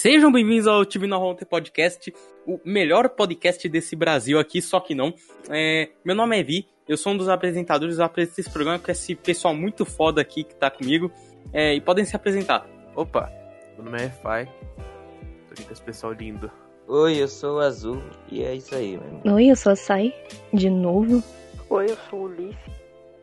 [0.00, 2.10] Sejam bem-vindos ao TV No Hunter Podcast,
[2.46, 5.12] o melhor podcast desse Brasil aqui, só que não.
[5.50, 9.54] É, meu nome é Vi, eu sou um dos apresentadores desse programa com esse pessoal
[9.54, 11.12] muito foda aqui que tá comigo.
[11.52, 12.66] É, e podem se apresentar.
[12.96, 13.30] Opa,
[13.76, 14.46] meu nome é Fai.
[14.46, 16.50] Tô aqui com esse pessoal lindo.
[16.88, 19.34] Oi, eu sou o Azul e é isso aí, mano.
[19.34, 20.14] Oi, eu sou a Sai,
[20.50, 21.22] de novo.
[21.68, 22.56] Oi, eu sou o Leaf.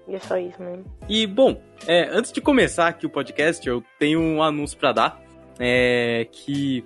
[0.07, 0.86] E é só isso mesmo.
[1.09, 5.27] E, bom, é, antes de começar aqui o podcast, eu tenho um anúncio para dar.
[5.60, 6.84] É que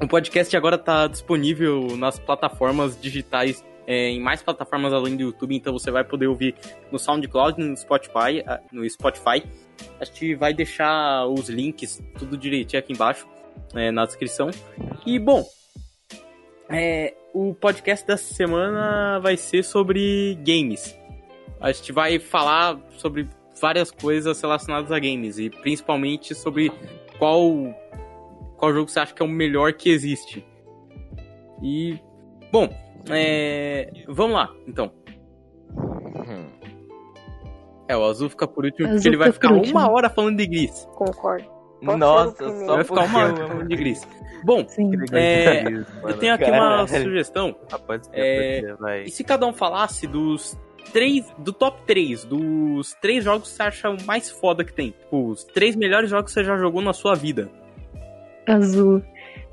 [0.00, 5.54] o podcast agora tá disponível nas plataformas digitais, é, em mais plataformas além do YouTube,
[5.54, 6.54] então você vai poder ouvir
[6.90, 9.42] no SoundCloud, no Spotify, no Spotify.
[9.98, 13.26] A gente vai deixar os links tudo direitinho aqui embaixo,
[13.74, 14.50] é, na descrição.
[15.06, 15.46] E, bom,
[16.68, 20.98] é, o podcast dessa semana vai ser sobre games.
[21.60, 23.28] A gente vai falar sobre
[23.60, 26.70] várias coisas relacionadas a games e principalmente sobre
[27.18, 27.74] qual
[28.56, 30.46] qual jogo você acha que é o melhor que existe.
[31.62, 31.98] E
[32.50, 32.68] bom,
[33.10, 34.90] é, vamos lá, então.
[35.74, 36.46] Uhum.
[37.88, 40.88] É, o azul fica por último porque ele vai ficar uma hora falando de Gris.
[40.94, 41.56] Concordo.
[41.84, 44.08] Pode Nossa, só Vai ficar uma hora falando de Gris.
[44.44, 44.66] Bom.
[45.12, 45.64] É,
[46.02, 47.56] eu tenho aqui uma sugestão.
[47.68, 49.02] Ser, É, vai.
[49.04, 50.58] E se cada um falasse dos
[50.92, 51.24] três.
[51.38, 54.90] Do top 3, dos três jogos que você acha o mais foda que tem?
[54.90, 57.50] Tipo, os três melhores jogos que você já jogou na sua vida.
[58.46, 59.02] Azul,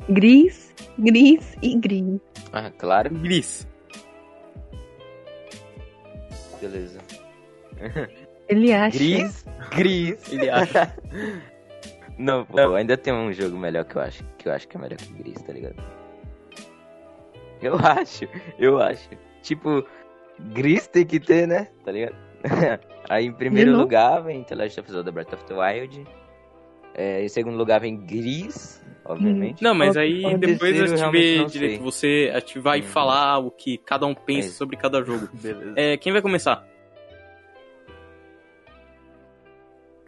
[0.09, 2.19] gris, gris e gris.
[2.51, 3.67] Ah, claro, Gris.
[6.63, 6.99] beleza.
[8.47, 8.97] Ele acha.
[8.97, 9.45] Gris,
[9.75, 10.27] gris.
[10.31, 10.95] Ele acha.
[12.17, 14.79] Não, pô, ainda tem um jogo melhor que eu acho, que eu acho que é
[14.79, 15.83] melhor que gris, tá ligado?
[17.61, 18.27] Eu acho,
[18.59, 19.09] eu acho.
[19.41, 19.85] Tipo,
[20.52, 21.67] gris tem que ter, né?
[21.86, 22.16] Tá ligado?
[23.09, 23.83] Aí em primeiro novo?
[23.83, 26.05] lugar vem The Last of Zelda Breath of the Wild.
[26.95, 29.63] É, em segundo lugar vem Gris, obviamente.
[29.63, 31.52] Não, mas aí O depois gente vê direito.
[31.52, 31.80] sei.
[31.80, 32.85] Você, a gente vai Uhum.
[32.85, 34.51] falar o que cada um pensa É.
[34.51, 35.28] sobre cada jogo.
[35.34, 35.73] Beleza.
[35.75, 36.63] É, quem vai começar?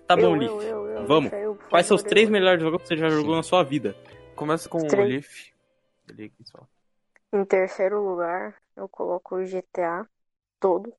[0.08, 0.68] Tá Eu, bom, eu, Leaf.
[0.70, 1.34] eu, eu, Vamos.
[1.34, 3.38] eu, Quais são os três melhores jogos que você já jogou Sim.
[3.38, 3.96] na sua vida?
[4.36, 5.10] Começa com o Três.
[5.10, 5.54] Leaf.
[6.10, 6.60] Ele aqui só.
[7.34, 10.06] Em terceiro lugar, eu coloco o GTA
[10.66, 10.92] todo.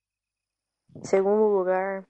[0.94, 2.04] Em segundo lugar,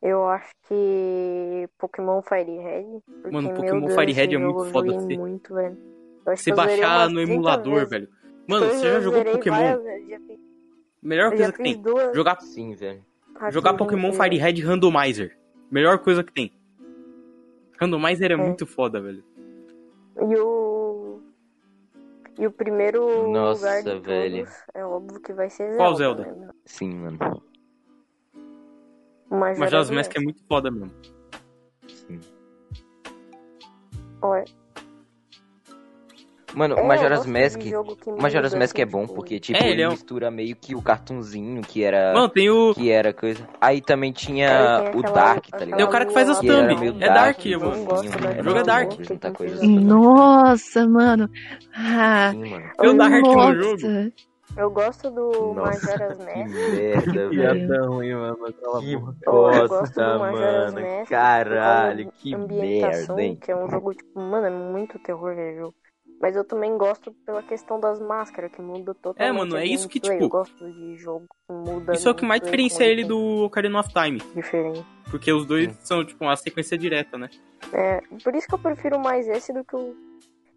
[0.00, 3.00] eu acho que Pokémon Fire Red.
[3.06, 5.18] Porque, Mano, Pokémon Deus, Fire Red esse é muito foda ser.
[5.18, 5.76] muito, velho.
[6.24, 7.90] Você baixar no 30 emulador, vezes.
[7.90, 8.08] velho.
[8.48, 9.56] Mano, Eu você já jogou Pokémon?
[9.56, 9.82] várias
[10.20, 10.40] fiz-
[11.02, 11.82] Melhor coisa que tem.
[11.82, 12.16] duas.
[12.16, 13.04] Jogar, Sim, velho.
[13.50, 14.12] jogar aqui, Pokémon?
[14.12, 15.38] Fire Red Randomizer.
[15.70, 16.52] Melhor coisa que tem.
[17.80, 18.36] Randomizer é, É.
[18.36, 19.22] muito foda, velho.
[20.16, 20.69] E o.
[22.40, 24.44] E o primeiro Nossa, lugar de velho.
[24.46, 25.76] todos é óbvio que vai ser Zelda.
[25.76, 26.24] Qual Zelda?
[26.24, 26.50] né?
[26.64, 27.18] Sim, mano.
[29.28, 30.90] Mas Majora's Mask é muito foda mesmo.
[31.86, 32.18] Sim.
[34.22, 34.46] Olha,
[36.54, 37.58] Mano, é, o Majora's Mask.
[37.60, 37.72] que
[38.20, 40.56] Majora's Mask é assim, bom tipo, porque, tipo, É, ele ele é um- mistura meio
[40.56, 42.12] que o cartunzinho que era.
[42.12, 42.74] Mano, tem o.
[42.74, 43.46] Que era coisa.
[43.60, 44.48] Aí também tinha
[44.90, 45.76] tem o aquela- Dark, tá aquela ligado?
[45.78, 46.88] Tem o cara que faz as Que thumb.
[46.88, 48.40] É Dark, dark, mano.
[48.40, 48.88] O jogo é Dark.
[48.90, 51.30] que coisa- Nossa, mano.
[51.76, 52.64] Ah, Sim, mano.
[52.78, 53.54] Tem o Dark no nossa.
[53.54, 54.12] jogo.
[54.56, 56.74] Eu gosto do Nossa, Majora's que Mask.
[56.74, 57.36] merda, Deus.
[57.36, 57.86] velho.
[57.86, 58.36] Ruim, mano.
[58.60, 59.16] Cala a Que boca.
[59.24, 60.86] Eu gosto bosta, do Majora's mano.
[60.98, 61.08] Mask.
[61.10, 63.38] Caralho, por que merda, hein?
[63.40, 65.74] Que é um jogo, tipo, mano, é muito terror jogo.
[66.20, 69.34] Mas eu também gosto pela questão das máscaras, que muda totalmente.
[69.34, 70.18] É, mano, é isso que, gameplay.
[70.18, 71.94] tipo, Eu gosto de jogo que muda.
[71.94, 74.18] Isso é o que mais diferencia ele do Ocarina of Time.
[74.34, 74.84] Diferente.
[75.10, 75.78] Porque os dois Sim.
[75.80, 77.30] são, tipo, uma sequência direta, né?
[77.72, 79.96] É, por isso que eu prefiro mais esse do que o.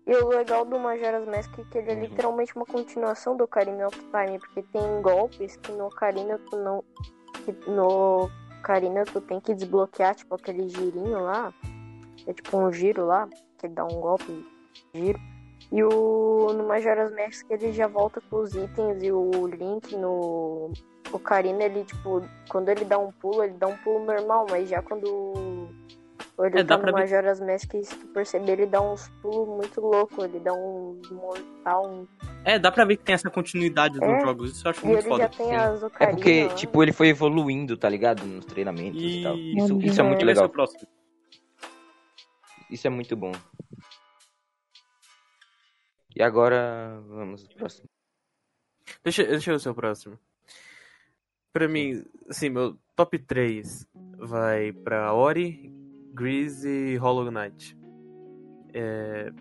[0.05, 2.01] E o legal do Majora's Mask é que ele é Uhum.
[2.01, 6.83] literalmente uma continuação do Ocarina of Time, porque tem golpes que no Ocarina tu não.
[7.45, 11.53] que no Ocarina tu tem que desbloquear, tipo, aquele girinho lá.
[12.27, 14.45] É tipo um giro lá, que dá um golpe,
[14.93, 15.19] giro.
[15.75, 20.71] E o no Majora's Mask ele já volta com os itens e o Link no
[21.11, 24.83] Ocarina, ele, tipo, quando ele dá um pulo, ele dá um pulo normal, mas já
[24.83, 25.67] quando
[26.39, 29.47] ele É, dá tá no ver- Majora's Mask, se tu perceber, ele dá uns pulos
[29.47, 32.07] muito loucos, ele dá um mortal, um...
[32.45, 34.19] É, dá pra ver que tem essa continuidade dos É.
[34.21, 34.51] jogos.
[34.51, 35.23] Isso eu acho e muito ele foda.
[35.99, 36.53] É porque, lá.
[36.53, 38.23] tipo, ele foi evoluindo, tá ligado?
[38.25, 39.35] Nos treinamentos e, tal.
[39.35, 40.51] E Isso, isso é muito ser legal.
[42.69, 43.31] Isso é muito bom.
[46.15, 47.89] E agora, vamos pro próximo.
[49.03, 50.19] Deixa, deixa eu ser o próximo.
[51.51, 53.87] Pra mim, assim, meu top 3
[54.17, 55.71] vai pra Ori,
[56.13, 57.77] Grease e Hollow Knight.
[58.73, 59.31] É...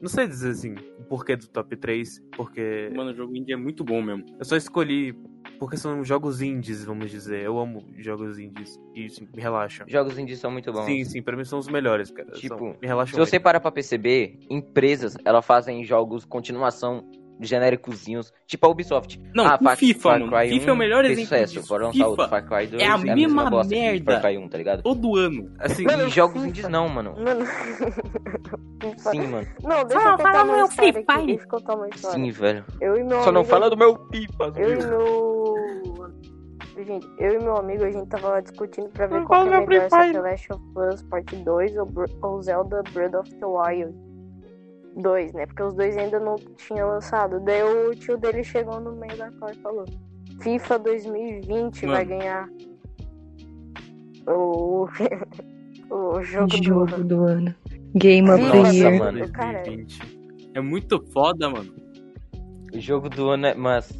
[0.00, 3.56] Não sei dizer assim o porquê do top 3, porque Mano, o jogo indie é
[3.56, 4.24] muito bom mesmo.
[4.38, 5.14] eu só escolhi
[5.58, 7.42] Porque são jogos indies, vamos dizer.
[7.42, 8.78] Eu amo jogos indies.
[8.94, 9.84] E isso me relaxa.
[9.88, 10.84] Jogos indies são muito bons.
[10.84, 12.30] Sim, sim, pra mim são os melhores, cara.
[12.32, 17.08] Tipo, São- me relaxam Se você parar pra perceber, empresas, elas fazem jogos continuação
[17.40, 19.20] genéricozinhos, tipo a Ubisoft.
[19.34, 20.32] Não, ah, o Far- FIFA, Far mano.
[20.32, 21.52] Cry FIFA é o 1 melhor exemplo sucesso.
[21.54, 21.68] disso.
[21.68, 24.12] Foram FIFA Far Cry 2, é a mesma bosta que merda.
[24.12, 24.82] Far Cry 1, tá ligado?
[24.82, 25.50] Todo ano.
[25.58, 26.48] Assim, Mano, E jogos FIFA.
[26.48, 27.14] indies não, mano.
[27.18, 27.44] Mano.
[28.98, 29.46] Sim, mano.
[29.62, 31.40] Não, deixa Fala, eu fala no meu Free Fire.
[31.74, 32.16] Uma história.
[32.18, 32.64] Sim, velho.
[32.80, 35.56] Eu e meu Só não amigo, fala do meu pipa, Eu e meu.
[36.84, 39.66] Gente, eu e meu amigo, a gente tava discutindo pra ver Não qual é meu
[39.66, 40.12] melhor, se é.
[40.12, 43.94] The Last of Us Part 2 ou, Br- ou Zelda Breath of the Wild
[44.96, 45.46] 2, né?
[45.46, 47.38] Porque os dois ainda não tinham lançado.
[47.40, 49.84] Daí o tio dele chegou no meio da call e falou:
[50.40, 52.18] FIFA 2020 vai Mano.
[52.18, 52.48] ganhar
[54.26, 54.88] o,
[55.90, 57.04] o jogo, do Jogo ano.
[57.04, 57.54] do ano.
[57.94, 58.98] Game of the Nossa, Year.
[58.98, 59.32] mano.
[59.32, 60.50] Cara, 2020.
[60.54, 61.72] É muito foda, mano.
[62.74, 63.54] O jogo do ano é.
[63.54, 63.90] Mas.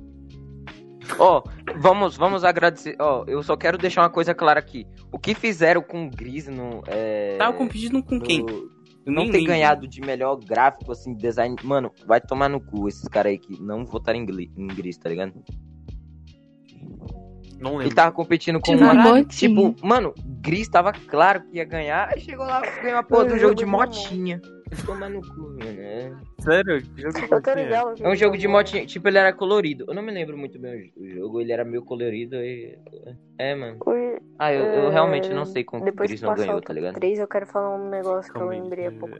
[1.18, 1.42] Ó,
[1.78, 2.96] vamos, vamos agradecer.
[2.98, 4.86] Ó, eu só quero deixar uma coisa clara aqui.
[5.12, 6.82] O que fizeram com o Gris no.
[6.86, 8.44] É, Tava competindo com no- quem?
[9.06, 11.56] Não nem ter ganhado de melhor gráfico, assim, design.
[11.62, 14.26] Mano, vai tomar no cu esses caras aí que não votaram em,
[14.66, 15.32] Gris, tá ligado?
[17.58, 17.86] Não lembro.
[17.86, 18.94] Ele tava competindo com Tipo, uma.
[18.94, 19.24] motinha.
[19.24, 20.12] Tipo, mano,
[20.42, 22.08] Gris tava claro que ia ganhar.
[22.12, 24.42] Aí chegou lá, ganhou a porra Um do jogo de de motinha.
[24.84, 25.62] Tomar no cu, mano.
[25.80, 26.12] É.
[26.40, 26.82] Sério?
[26.82, 28.02] Que jogo Eu tô ligado.
[28.02, 28.84] É um jogo de motinha.
[28.84, 29.84] Tipo, ele era colorido.
[29.88, 31.40] Eu não me lembro muito bem o jogo.
[31.40, 32.76] Ele era meio colorido e.
[33.38, 33.78] É, mano.
[33.86, 36.32] O- Ah, eu, eu É, realmente não sei como que o Depois Gris que não
[36.32, 36.94] passar ganhou, o tá top ligado?
[36.94, 38.60] 3, eu quero falar um negócio que eu Calma aí.
[38.60, 39.16] lembrei há pouco.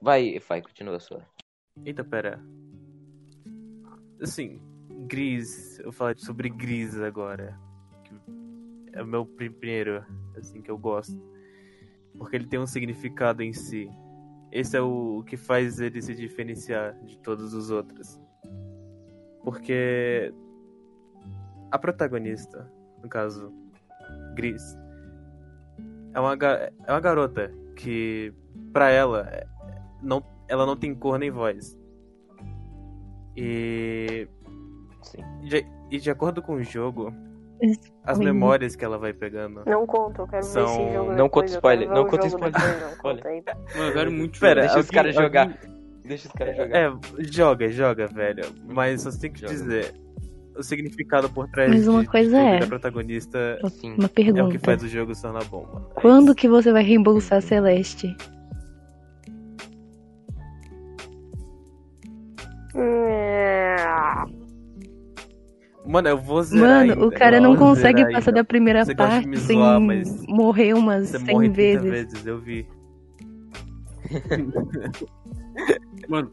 [0.00, 1.26] Vai, vai, continua a sua.
[1.84, 2.40] Eita, pera.
[4.22, 4.60] Assim,
[5.06, 5.78] Gris.
[5.78, 7.58] Eu vou falar sobre Gris agora.
[8.92, 10.04] É o meu primeiro,
[10.36, 11.20] assim, que eu gosto.
[12.16, 13.88] Porque ele tem um significado em si.
[14.50, 18.20] Esse é o que faz ele se diferenciar de todos os outros.
[19.44, 20.32] Porque
[21.70, 22.70] a protagonista,
[23.02, 23.52] no caso,
[24.34, 24.62] Gris,
[26.14, 28.32] é uma, é uma garota que,
[28.72, 29.46] pra ela, é-
[30.02, 31.78] não, ela não tem cor nem voz.
[33.36, 34.28] E
[35.02, 35.22] Sim.
[35.42, 37.12] de, e de acordo com o jogo,
[38.04, 39.62] as memórias que ela vai pegando.
[39.66, 42.80] Não conta, eu quero ver São- esse jogo Não conta spoiler, ver não conta spoiler.
[42.80, 43.42] não conta aí.
[43.76, 45.42] Mano, eu quero muito Pera, Deixa os caras jogar.
[45.42, 46.76] alguém- Deixa os caras jogar.
[46.78, 46.92] É,
[47.30, 48.44] joga, joga, velho.
[48.66, 49.52] Mas você tem que Joga.
[49.52, 49.94] dizer
[50.56, 53.92] o significado por trás Mas uma de coisa é- da protagonista Sim.
[53.94, 54.58] Uma é o que pergunta.
[54.60, 55.86] faz o jogo se tornar bom, mano.
[55.96, 58.16] É Quando que você vai reembolsar Celeste?
[65.88, 68.32] É, Mano, eu vou zerar Mano, ainda, o cara eu não consegue passar ainda.
[68.32, 71.90] da primeira Você parte sem zoar, mas morrer umas Você 100 morre 30 vezes.
[72.12, 72.66] vezes, eu vi.
[76.08, 76.30] Mano.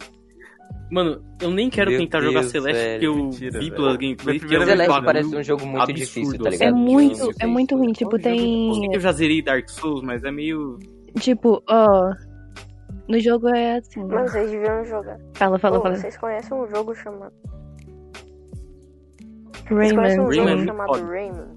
[0.92, 2.92] Mano, eu nem quero Meu tentar jogar Deus, Celeste velho.
[2.94, 3.75] porque eu Mentira, vi velho.
[3.75, 6.68] pelas gameplays que Minha é um Celeste parece um jogo muito absurdo, difícil, tá ligado?
[6.69, 7.92] É muito, Difícil, é muito ruim.
[7.92, 8.94] Tipo, tem.
[8.94, 10.78] eu já zerei Dark Souls, mas é meio.
[11.19, 12.13] Tipo, ó.
[13.10, 14.04] No jogo é assim.
[14.04, 15.18] Mano, vocês deviam jogar.
[15.36, 15.96] Fala, fala, Pô, fala.
[15.96, 17.34] Vocês conhecem um jogo chamado.
[19.68, 20.20] Vocês conhecem Rayman.
[20.20, 21.06] um Rayman é jogo muito chamado.
[21.06, 21.56] Rayman?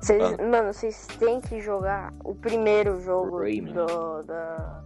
[0.00, 0.48] Vocês, Fala.
[0.48, 3.72] mano, vocês têm que jogar o primeiro jogo Rayman.
[3.72, 4.82] do, da,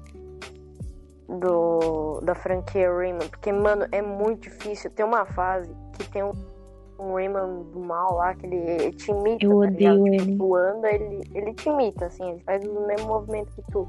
[1.26, 3.26] do, da franquia Rayman.
[3.28, 4.90] Porque, mano, é muito difícil.
[4.90, 6.32] Tem uma fase que tem um,
[6.98, 9.46] um Rayman do mal lá, que ele te imita.
[9.46, 10.02] Eu tá ligado?
[10.02, 10.36] odeio Tipo, ele.
[10.36, 12.30] Tu anda, ele, ele te imita, assim.
[12.32, 13.88] Ele faz o mesmo movimento que tu.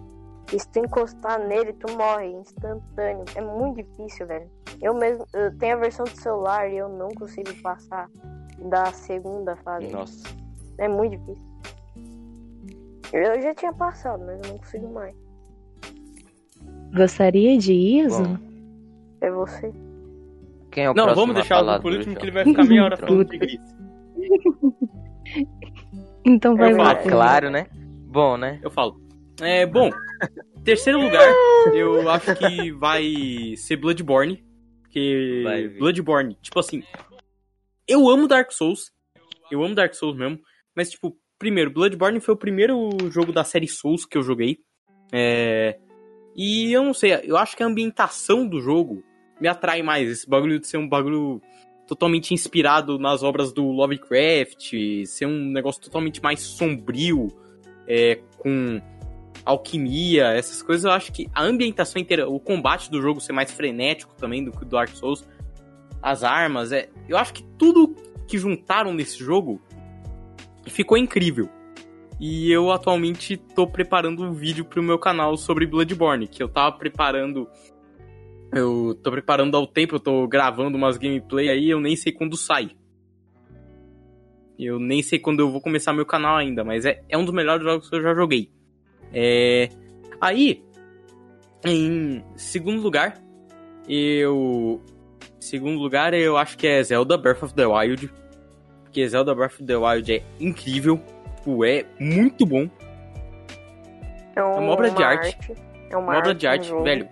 [0.53, 3.25] E se tu encostar nele, tu morre instantâneo.
[3.35, 4.49] É muito difícil, velho.
[4.81, 8.09] Eu mesmo, eu tenho a versão do celular e eu não consigo passar
[8.59, 9.87] da segunda fase.
[9.87, 10.27] Nossa.
[10.77, 11.43] É muito difícil.
[13.11, 15.15] Eu já tinha passado, mas eu não consigo mais.
[16.95, 18.23] Gostaria de ISO?
[18.23, 18.37] Bom,
[19.21, 19.73] É você.
[20.71, 22.63] quem é o Não, próximo vamos deixar o por do último que ele vai ficar
[22.63, 23.37] meia hora falando de.
[23.37, 23.59] Gris.
[26.25, 26.95] Então vai lá.
[26.95, 27.67] Claro, né?
[28.07, 28.59] Bom, né?
[28.61, 28.99] Eu falo.
[29.41, 29.89] É, bom,
[30.67, 31.25] terceiro lugar,
[31.73, 34.43] eu acho que vai ser Bloodborne.
[34.83, 35.69] Porque Vai.
[35.69, 36.83] Bloodborne, tipo assim,
[37.87, 38.91] eu amo Dark Souls.
[39.49, 40.39] Eu amo Dark Souls mesmo.
[40.75, 44.57] Mas, tipo, primeiro, Bloodborne foi o primeiro jogo da série Souls que eu joguei.
[45.13, 45.79] É,
[46.35, 49.01] e eu não sei, eu acho que a ambientação do jogo
[49.39, 50.09] me atrai mais.
[50.09, 51.41] Esse bagulho de ser um bagulho
[51.87, 54.73] totalmente inspirado nas obras do Lovecraft,
[55.05, 57.29] ser um negócio totalmente mais sombrio,
[57.87, 58.81] é, com
[59.47, 63.49] alquimia, essas coisas, eu acho que a ambientação inteira, o combate do jogo ser mais
[63.49, 65.25] frenético também do que o Dark Souls,
[66.01, 67.95] as armas, é, eu acho que tudo
[68.27, 69.61] que juntaram nesse jogo
[70.65, 71.49] ficou incrível.
[72.19, 76.75] E eu atualmente tô preparando um vídeo pro meu canal sobre Bloodborne, que eu tava
[76.75, 77.47] preparando.
[78.53, 82.35] Eu tô preparando um tempo, eu tô gravando umas gameplay aí, eu nem sei quando
[82.35, 82.71] sai.
[84.59, 87.33] Eu nem sei quando eu vou começar meu canal ainda, mas é, é um dos
[87.33, 88.56] melhores jogos que eu já joguei.
[89.13, 89.69] É...
[90.19, 90.63] Aí,
[91.65, 93.21] em segundo lugar,
[93.87, 94.81] eu.
[95.39, 98.11] Segundo lugar, eu acho que é Zelda Breath of the Wild.
[98.83, 100.99] Porque Zelda Breath of the Wild é incrível.
[101.37, 102.69] Tipo, é muito bom.
[104.35, 105.37] É uma obra de arte.
[105.89, 106.83] É uma, Uma obra arte de no arte, jogo.
[106.83, 107.09] velho.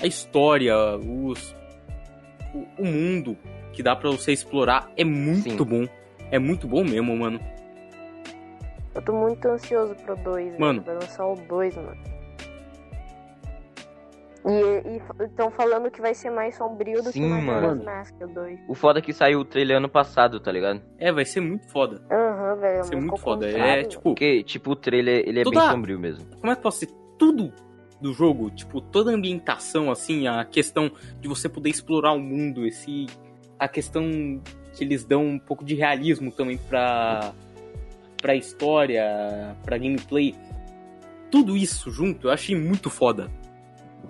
[0.00, 1.54] A história, os.
[2.54, 3.36] O, o mundo
[3.72, 5.56] que dá pra você explorar é muito Sim.
[5.56, 5.86] bom.
[6.30, 7.40] É muito bom mesmo, mano.
[8.94, 10.58] Eu tô muito ansioso pro 2.
[10.58, 10.82] Mano.
[10.82, 11.96] Vai lançar o 2, mano.
[14.44, 17.84] E estão falando que vai ser mais sombrio do Sim, que Majora's.
[17.84, 18.60] Mask o 2.
[18.68, 20.82] O foda é que saiu o trailer ano passado, tá ligado?
[20.98, 22.02] É, vai ser muito foda.
[22.10, 22.74] Aham, velho.
[22.78, 23.48] Vai ser muito foda.
[23.48, 26.26] É, tipo, Porque, tipo, o trailer, ele é Toda- bem sombrio mesmo.
[26.40, 27.52] como é que pode ser tudo
[28.00, 32.66] do jogo, tipo, toda a ambientação, assim, a questão de você poder explorar o mundo,
[32.66, 33.06] esse
[33.60, 34.02] a questão
[34.72, 37.32] que eles dão um pouco de realismo também pra
[38.22, 40.34] pra história, pra gameplay.
[41.30, 43.30] Tudo isso junto, eu achei muito foda.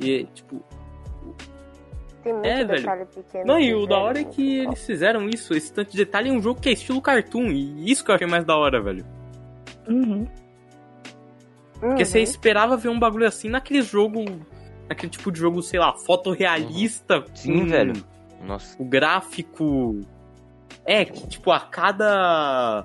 [0.00, 0.62] E, tipo,
[2.23, 2.78] Tem muito É, velho.
[2.81, 3.45] detalhe pequeno.
[3.47, 6.28] não, e que, o da hora é que eles fizeram isso, esse tanto de detalhe
[6.31, 8.81] é um jogo que é estilo cartoon, e isso que eu achei mais da hora,
[8.81, 9.04] velho.
[9.88, 10.28] Uhum.
[11.81, 12.04] Porque Uhum.
[12.04, 14.25] você esperava ver um bagulho assim naquele jogo,
[14.88, 17.25] naquele tipo de jogo, sei lá, fotorrealista.
[17.35, 17.92] Sim, com velho.
[18.47, 18.81] Nossa.
[18.81, 20.00] O gráfico.
[20.87, 22.85] É, que tipo, a cada.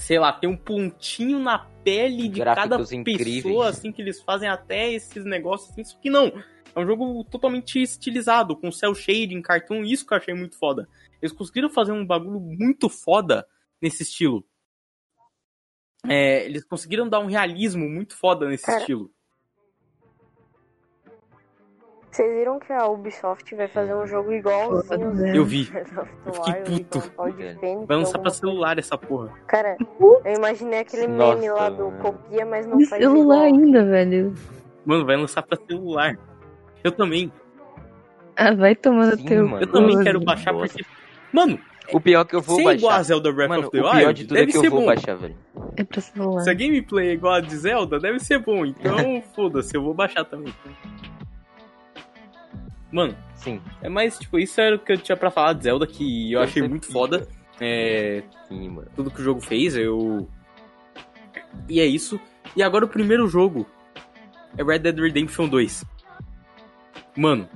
[0.00, 3.42] Sei lá, tem um pontinho na pele de cada incríveis.
[3.42, 5.84] pessoa, assim, que eles fazem até esses negócios assim.
[5.84, 6.32] Só que não.
[6.74, 10.88] É um jogo totalmente estilizado, com cel shading, cartoon, isso que eu achei muito foda.
[11.20, 13.46] Eles conseguiram fazer um bagulho muito foda
[13.82, 14.44] nesse estilo.
[16.08, 19.12] É, eles conseguiram dar um realismo muito foda nesse Cara, estilo.
[22.10, 25.36] Vocês viram que a Ubisoft vai fazer um jogo igualzinho velho.
[25.36, 25.70] Eu vi.
[26.26, 26.98] Eu fiquei puto.
[27.16, 29.30] o Vai lançar pra celular essa porra.
[29.46, 29.76] Cara,
[30.24, 31.98] eu imaginei aquele Nossa, meme lá do mano.
[32.02, 33.62] copia, mas não faz celular igual.
[33.62, 34.34] ainda, velho.
[34.84, 36.18] Mano, vai lançar pra celular.
[36.82, 37.32] Eu também.
[38.36, 39.46] Ah, vai tomando Sim, teu.
[39.48, 39.62] mano.
[39.62, 40.66] Eu também cu, quero baixar Nossa.
[40.66, 40.84] porque.
[41.32, 41.58] Mano,
[41.92, 43.02] O pior é que eu vou se é igual a baixar.
[43.04, 44.70] Zelda Breath Mano, of o the pior Wild, de tudo deve é que eu ser
[44.70, 44.86] vou bom.
[44.86, 45.36] baixar, velho.
[45.76, 46.40] É pra celular.
[46.42, 48.64] Se a gameplay é igual a de Zelda, deve ser bom.
[48.66, 48.96] Então,
[49.36, 50.52] foda-se, eu vou baixar também.
[52.92, 55.86] Mano, Sim, é mais, tipo, isso era o que eu tinha pra falar de Zelda,
[55.86, 57.26] que eu achei muito foda.
[57.60, 58.88] É, sim, mano.
[58.96, 60.28] tudo que o jogo fez, eu.
[61.68, 62.18] E é isso.
[62.56, 63.66] E agora o primeiro jogo
[64.58, 65.84] é Red Dead Redemption 2.
[67.16, 67.48] Mano,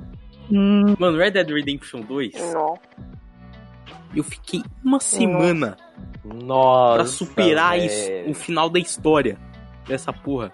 [0.51, 2.79] Hum, mano, Red Dead Redemption 2, Não.
[4.15, 5.77] eu fiquei uma semana
[6.23, 6.95] Nossa.
[6.97, 8.31] pra superar isso, velho.
[8.31, 9.39] o final da história
[9.87, 10.53] dessa porra.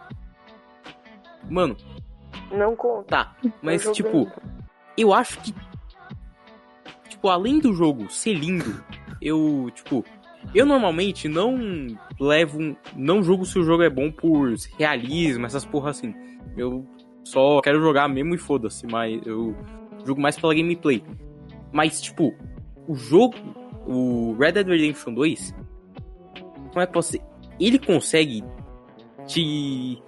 [1.49, 1.77] Mano,
[2.53, 3.09] Não conta.
[3.09, 4.31] tá, mas tipo.
[5.01, 5.55] Eu acho que.
[7.09, 8.83] Tipo, além do jogo ser lindo,
[9.21, 10.05] eu, tipo.
[10.55, 11.59] Eu normalmente não
[12.19, 12.77] levo.
[12.97, 16.15] Não julgo se o jogo é bom por realismo, essas porra assim.
[16.57, 16.87] Eu
[17.25, 19.55] só quero jogar mesmo e foda-se, mas eu
[20.05, 21.05] jogo mais pela gameplay.
[21.73, 22.35] Mas, tipo,
[22.89, 23.37] o jogo.
[23.87, 25.55] O Red Dead Redemption 2.
[26.71, 27.23] Como é que dizer?
[27.59, 28.45] Ele consegue
[29.27, 30.03] te.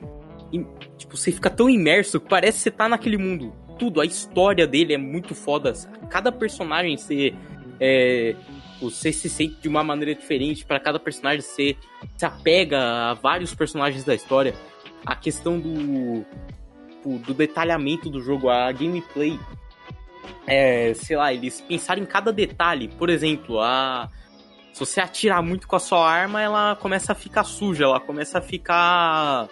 [0.97, 3.53] Tipo, você fica tão imerso que parece que você tá naquele mundo.
[3.83, 5.73] Tudo, a história dele é muito foda.
[6.09, 7.35] Cada personagem você.
[7.81, 8.37] É,
[8.81, 10.65] você se sente de uma maneira diferente.
[10.65, 11.77] Pra cada personagem você
[12.17, 14.55] se apega a vários personagens da história.
[15.05, 16.25] A questão do.
[17.27, 19.37] do detalhamento do jogo, a gameplay.
[20.47, 22.87] É, sei lá, eles pensaram em cada detalhe.
[22.87, 24.09] Por exemplo, a.
[24.73, 28.39] Se você atirar muito com a sua arma, ela começa a ficar suja, ela começa
[28.39, 29.49] a ficar.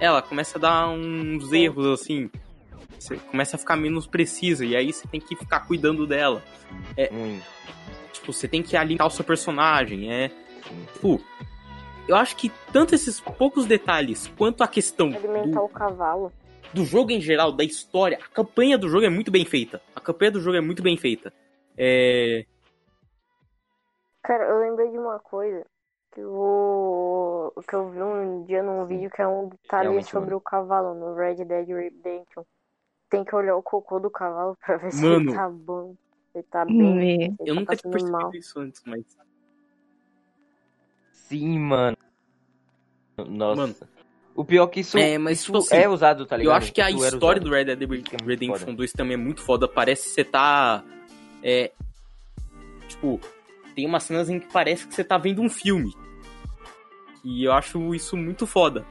[0.00, 2.28] Ela começa a dar uns erros assim.
[2.98, 6.42] Você começa a ficar menos precisa, e aí você tem que ficar cuidando dela.
[7.12, 7.40] Hum,
[8.12, 10.30] Tipo, você tem que alinhar o seu personagem, é.
[10.94, 11.20] Tipo,
[12.08, 16.32] eu acho que tanto esses poucos detalhes quanto a questão Alimentar do, o cavalo.
[16.72, 19.82] do jogo em geral, da história, a campanha do jogo é muito bem feita.
[19.94, 21.32] A campanha do jogo é muito bem feita.
[21.76, 22.46] É.
[24.22, 25.66] Cara, eu lembrei de uma coisa
[26.14, 30.26] que eu, que eu vi um dia num vídeo que é um detalhe Realmente, sobre
[30.30, 30.38] mano.
[30.38, 32.44] o cavalo no Red Dead Redemption.
[33.16, 35.30] Tem que olhar o cocô do cavalo pra ver se Mano.
[35.30, 35.94] ele tá bom.
[36.32, 36.74] Se ele tá bem.
[37.36, 38.34] Se ele Eu tá nunca tinha percebido mal.
[38.34, 39.04] isso antes, mas.
[41.12, 41.96] Sim, mano.
[43.28, 43.60] Nossa.
[43.60, 43.74] Mano.
[44.34, 46.56] O pior é que isso, É, mas, isso tipo assim, é usado, tá Eu ligado?
[46.56, 48.72] acho que a Isso história do Red Dead Isso é Redemption foda.
[48.74, 49.68] 2 também é muito foda.
[49.68, 50.82] Parece que você tá.
[51.40, 51.70] É.
[52.88, 53.20] Tipo,
[53.76, 55.94] tem umas cenas em que parece que você tá vendo um filme.
[57.22, 58.84] E eu acho isso muito foda.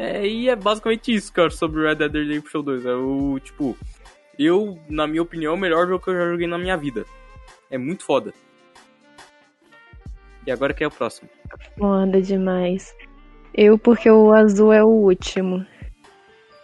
[0.00, 2.86] É, e é basicamente isso, cara, sobre Red Dead Redemption 2.
[2.86, 3.76] É o, tipo,
[4.38, 7.04] eu, na minha opinião, é o melhor jogo que eu já joguei na minha vida.
[7.68, 8.32] É muito foda.
[10.46, 11.28] E agora que é o próximo.
[11.76, 12.94] Foda demais.
[13.52, 15.66] Eu, porque o azul é o último.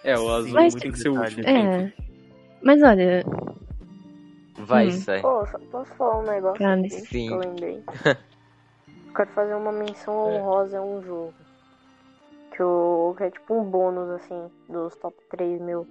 [0.05, 1.43] É, o azul Mas- tem que ser o último.
[1.49, 1.93] É.
[2.63, 3.25] Mas olha,
[4.57, 4.93] Vai, Hum.
[4.93, 5.21] sai.
[5.21, 7.05] Pô, posso falar um negócio Cara, sim.
[7.07, 7.83] que eu lembrei?
[9.17, 11.35] Quero fazer uma menção honrosa a um jogo.
[12.55, 15.87] Que, o, que é tipo um bônus, assim, dos top 3 meu.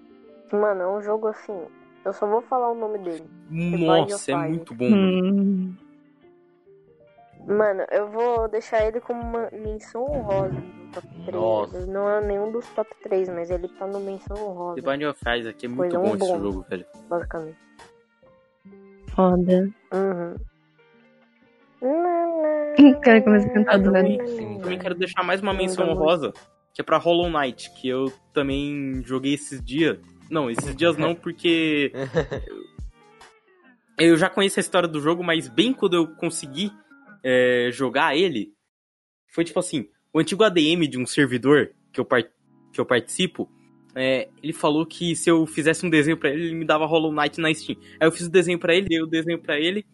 [0.51, 1.59] Mano, é um jogo assim.
[2.05, 3.29] Eu só vou falar o nome dele.
[3.49, 4.89] Nossa, é muito bom.
[4.89, 5.33] mano.
[5.33, 5.75] hum,
[7.45, 11.33] Mano, eu vou deixar ele como uma menção honrosa no top 3.
[11.33, 11.85] Nossa.
[11.87, 15.19] Não é nenhum dos top 3, mas ele tá no menção honrosa, The Binding of
[15.21, 16.39] Isaac aqui é muito Coisa bom um esse bom.
[16.41, 16.85] jogo, velho.
[17.09, 17.57] basicamente.
[19.13, 19.69] foda.
[19.93, 20.35] Uhum.
[21.85, 26.31] O cara começa a cantar do Também quero deixar mais uma menção honrosa,
[26.73, 29.97] que é pra Hollow Knight, que eu também joguei esses dias.
[30.29, 31.91] Não, esses dias não, porque
[33.99, 36.71] eu já conheço a história do jogo, mas bem quando eu consegui
[37.21, 38.53] é, jogar ele,
[39.27, 42.23] foi tipo assim, o antigo ADM de um servidor que eu, par-
[42.71, 43.51] que eu participo,
[43.93, 47.11] é, ele falou que se eu fizesse um desenho pra ele, ele me dava Hollow
[47.11, 47.77] Knight na Steam.
[47.99, 49.85] Aí eu fiz o desenho pra ele, dei o desenho pra ele,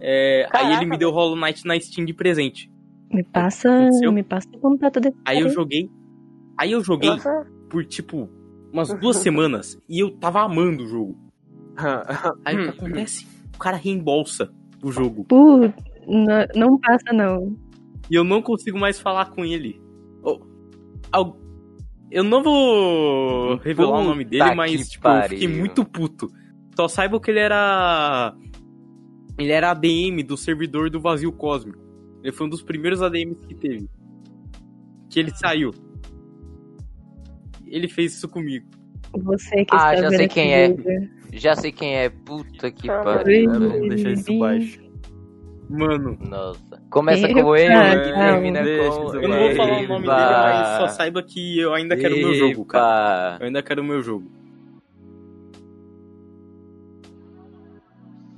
[0.00, 2.70] é, aí ele me deu Hollow Knight na Steam de presente.
[3.10, 5.90] Me passa, me passa o contato desse Aí eu joguei.
[6.58, 8.28] Aí eu joguei Nossa, por tipo
[8.72, 11.16] umas duas semanas e eu tava amando o jogo.
[12.44, 13.26] Aí o que acontece?
[13.54, 15.24] O cara reembolsa o jogo.
[15.24, 15.58] Pô,
[16.06, 17.56] não, não passa não.
[18.10, 19.80] E eu não consigo mais falar com ele.
[22.10, 26.28] Eu não vou revelar o nome dele, Puta mas tipo, eu fiquei muito puto.
[26.76, 28.34] Só saiba que ele era.
[29.38, 31.78] Ele era ADM do servidor do Vazio Cósmico.
[32.22, 33.88] Ele foi um dos primeiros ADMs que teve.
[35.10, 35.72] Que ele saiu.
[37.66, 38.66] Ele fez isso comigo.
[39.18, 40.68] Você que Ah, já sei quem é.
[40.68, 41.10] vídeo.
[41.32, 42.08] Já sei quem é.
[42.08, 43.50] Puta que Ah, pariu.
[43.50, 44.80] Vamos deixar isso baixo.
[45.68, 46.80] Mano, Nossa.
[46.90, 48.14] Começa Epa, com ele e calma.
[48.32, 49.04] termina Deixa com.
[49.06, 50.16] isso eu não vou falar o nome Eba.
[50.16, 53.36] dele, mas só saiba que eu ainda quero o meu jogo, cara.
[53.40, 54.30] Eu ainda quero o meu jogo.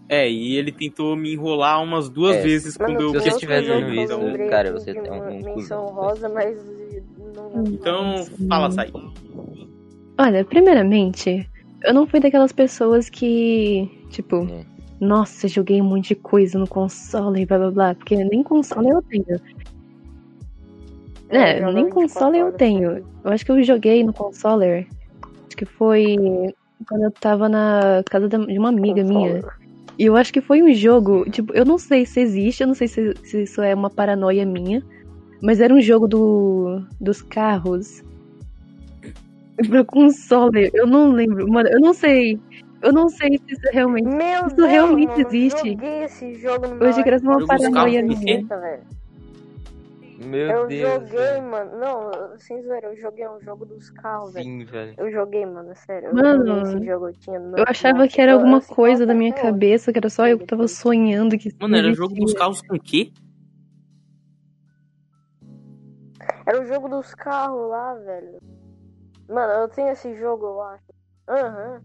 [0.08, 3.28] É, e ele tentou me enrolar umas duas É, vezes Mano, quando eu Se você
[3.28, 6.56] estiver vendo isso, lembrei cara, aqui você é um- uma um menção rosa, mas
[7.34, 8.90] não Então, fala, sai.
[10.18, 11.48] Olha, primeiramente,
[11.84, 14.64] eu não fui daquelas pessoas que, tipo, É.
[14.98, 18.88] nossa, joguei um monte de coisa no console e blá blá blá, porque nem console
[18.88, 19.24] eu tenho.
[21.28, 22.90] É, joga nem 24 console eu horas tenho.
[23.24, 24.88] Eu acho que eu joguei no console,
[25.46, 26.16] acho que foi
[26.88, 29.42] quando eu tava na casa de uma amiga minha.
[29.98, 32.74] E eu acho que foi um jogo, tipo, eu não sei se existe, eu não
[32.74, 34.80] sei se, se isso é uma paranoia minha,
[35.42, 38.04] mas era um jogo do, dos carros.
[39.68, 42.38] Pra console, eu não lembro, mano, eu não sei.
[42.80, 44.06] Eu não sei se isso realmente.
[44.06, 45.70] Meu Isso Deus, realmente mano, existe?
[45.70, 48.46] joguei esse jogo no Eu achei que era uma paranoia minha.
[50.18, 50.92] Meu Eu Deus.
[51.04, 51.42] joguei, velho.
[51.44, 51.78] mano.
[51.78, 54.44] Não, sem zoeira, eu joguei um jogo dos carros, velho.
[54.44, 54.94] Sim, velho.
[54.98, 56.08] Eu joguei, mano, sério.
[56.08, 57.38] Eu Mano, joguei esse jogo, eu tinha.
[57.38, 59.92] Eu achava que era alguma coisa da minha cabeça.
[59.92, 62.80] que era só eu que tava sonhando que Mano, era jogo dos carros com o
[62.80, 63.12] quê?
[66.44, 68.38] Era o jogo dos carros lá, velho.
[69.28, 70.84] Mano, eu tenho esse jogo, eu acho.
[71.28, 71.82] Aham.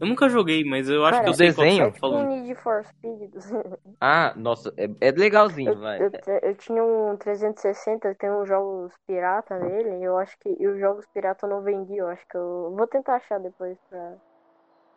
[0.00, 1.84] Eu nunca joguei, mas eu acho Cara, que eu o sei qual desenho?
[1.84, 2.42] você É tá tipo um.
[2.42, 3.34] Need for Speed.
[4.00, 6.00] Ah, nossa, é, é legalzinho, Eu, vai.
[6.00, 6.10] eu,
[6.42, 10.02] eu tinha um 360, tem uns jogos pirata nele.
[10.02, 11.98] Eu acho que e os jogos pirata eu não vendi.
[11.98, 14.14] Eu acho que eu vou tentar achar depois pra.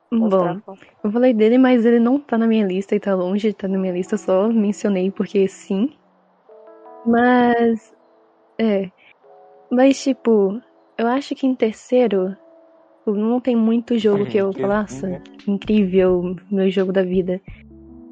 [0.09, 0.61] Bom,
[1.03, 3.67] eu falei dele, mas ele não tá na minha lista e tá longe de estar
[3.67, 5.97] na minha lista, eu só mencionei porque sim.
[7.05, 7.93] Mas.
[8.57, 8.89] É.
[9.69, 10.61] Mas, tipo,
[10.97, 12.37] eu acho que em terceiro.
[13.05, 15.05] Não tem muito jogo que eu Que falasse.
[15.05, 15.21] né?
[15.47, 17.41] incrível, meu jogo da vida.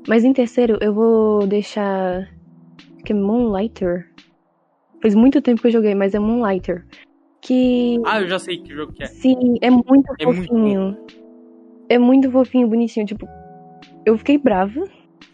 [0.08, 2.28] Mas em terceiro, eu vou deixar.
[3.06, 4.08] Que é Moonlighter.
[5.02, 6.86] Faz muito tempo que eu joguei, mas é Moonlighter.
[7.42, 8.00] Que.
[8.06, 9.06] Ah, eu já sei que jogo que é.
[9.08, 10.98] Sim, é muito É muito fofinho.
[11.90, 13.06] é muito fofinho, bonitinho.
[13.06, 13.28] Tipo,
[14.06, 14.84] eu fiquei brava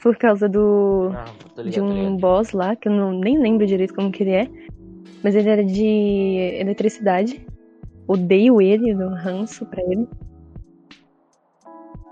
[0.01, 1.09] por causa do.
[1.13, 4.21] Ah, de ligado, tô um boss lá, que eu não, nem lembro direito como que
[4.23, 4.47] ele é.
[5.23, 5.83] Mas ele era de
[6.59, 7.45] eletricidade.
[8.07, 10.07] Odeio ele, dou um ranço pra ele.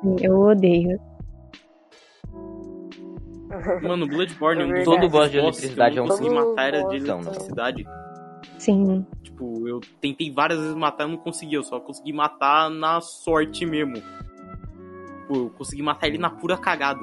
[0.01, 0.99] Sim, eu odeio.
[3.81, 6.67] Mano, Bloodborne é um dos Todo boss de eletricidade é eu um não consegui matar
[6.67, 7.21] era de não.
[7.21, 7.86] eletricidade.
[8.60, 9.05] Sim.
[9.23, 11.55] Tipo, eu tentei várias vezes matar e não consegui.
[11.55, 13.95] Eu só consegui matar na sorte mesmo.
[15.27, 16.99] Pô, eu consegui matar ele na pura cagada.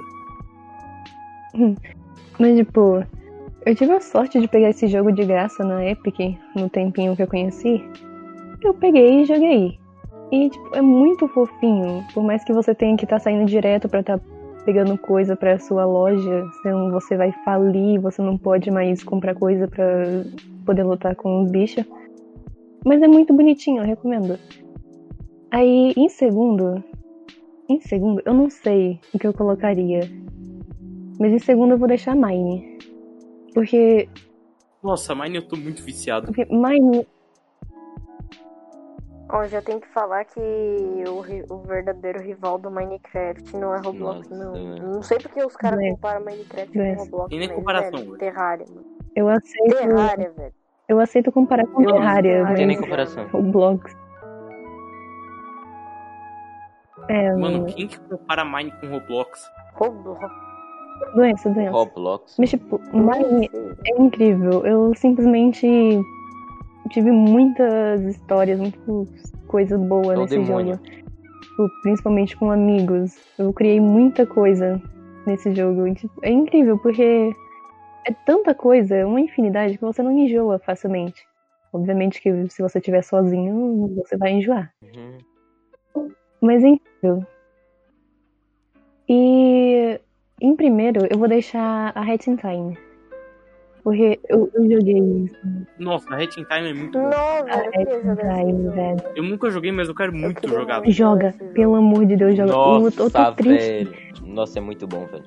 [2.38, 3.04] Mas, tipo,
[3.64, 6.18] Eu tive a sorte de pegar esse jogo de graça na Epic,
[6.56, 7.82] no tempinho que eu conheci.
[8.62, 9.78] Eu peguei e joguei.
[10.30, 12.04] E, tipo, é muito fofinho.
[12.14, 14.24] Por mais que você tenha que estar tá saindo direto para estar tá
[14.64, 19.66] pegando coisa para sua loja, senão você vai falir, você não pode mais comprar coisa
[19.66, 20.24] para
[20.64, 21.84] poder lutar com os bichos.
[22.84, 24.38] Mas é muito bonitinho, eu recomendo.
[25.50, 26.82] Aí, em segundo,
[27.68, 30.00] em segundo, eu não sei o que eu colocaria.
[31.18, 32.78] Mas em segundo eu vou deixar Mine.
[33.54, 34.08] Porque.
[34.82, 36.26] Nossa, Mine eu tô muito viciado.
[36.26, 37.06] Porque Mine
[39.32, 40.38] Ó, já tem que falar que
[41.08, 44.54] o, o verdadeiro rival do Minecraft não é Roblox, Nossa, não.
[44.54, 44.80] É.
[44.80, 45.90] Não sei porque os caras é.
[45.90, 46.94] comparam Minecraft é.
[46.94, 47.30] com Roblox.
[47.30, 48.18] Tem nem comparação, velho.
[48.18, 48.86] Terraria, mano.
[49.16, 49.74] Eu aceito.
[49.74, 50.54] Terraria, velho.
[50.86, 53.26] Eu aceito comparar com eu Terraria, Não tem nem comparação.
[53.28, 53.96] Roblox.
[57.08, 59.50] É, mano, quem que compara Mine com Roblox?
[59.74, 60.30] Roblox.
[61.14, 61.70] Doença, doença.
[61.70, 62.36] Roblox.
[62.38, 63.50] Mas, tipo, Mine
[63.86, 64.66] é incrível.
[64.66, 65.66] Eu simplesmente
[66.92, 70.74] tive muitas histórias, muitas coisas boas é nesse demônio.
[70.74, 71.02] jogo.
[71.40, 73.16] Tipo, principalmente com amigos.
[73.38, 74.80] Eu criei muita coisa
[75.26, 75.92] nesse jogo.
[75.94, 77.34] Tipo, é incrível, porque
[78.06, 81.22] é tanta coisa, uma infinidade, que você não enjoa facilmente.
[81.72, 84.72] Obviamente que se você estiver sozinho, você vai enjoar.
[85.94, 86.10] Uhum.
[86.40, 87.26] Mas é incrível.
[89.08, 90.00] E
[90.40, 92.76] em primeiro, eu vou deixar a Hatching Time.
[93.82, 95.36] Porque eu, eu joguei isso.
[95.78, 97.10] Nossa, a Hatching Time é muito bom.
[97.10, 99.02] Não, velho, Time, velho.
[99.16, 100.82] Eu nunca joguei, mas eu quero muito eu jogar.
[100.86, 102.52] Joga, pelo amor de Deus, joga.
[102.52, 103.84] Nossa, eu tô, triste.
[103.84, 103.92] velho.
[104.24, 105.24] Nossa, é muito bom, velho.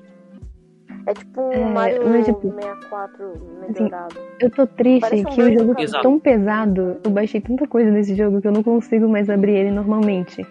[1.06, 4.18] É tipo um é, Mario mas, tipo, 64 melhorado.
[4.18, 6.96] Assim, eu tô triste que o jogo tá tão pesado.
[7.04, 10.44] Eu baixei tanta coisa nesse jogo que eu não consigo mais abrir ele normalmente.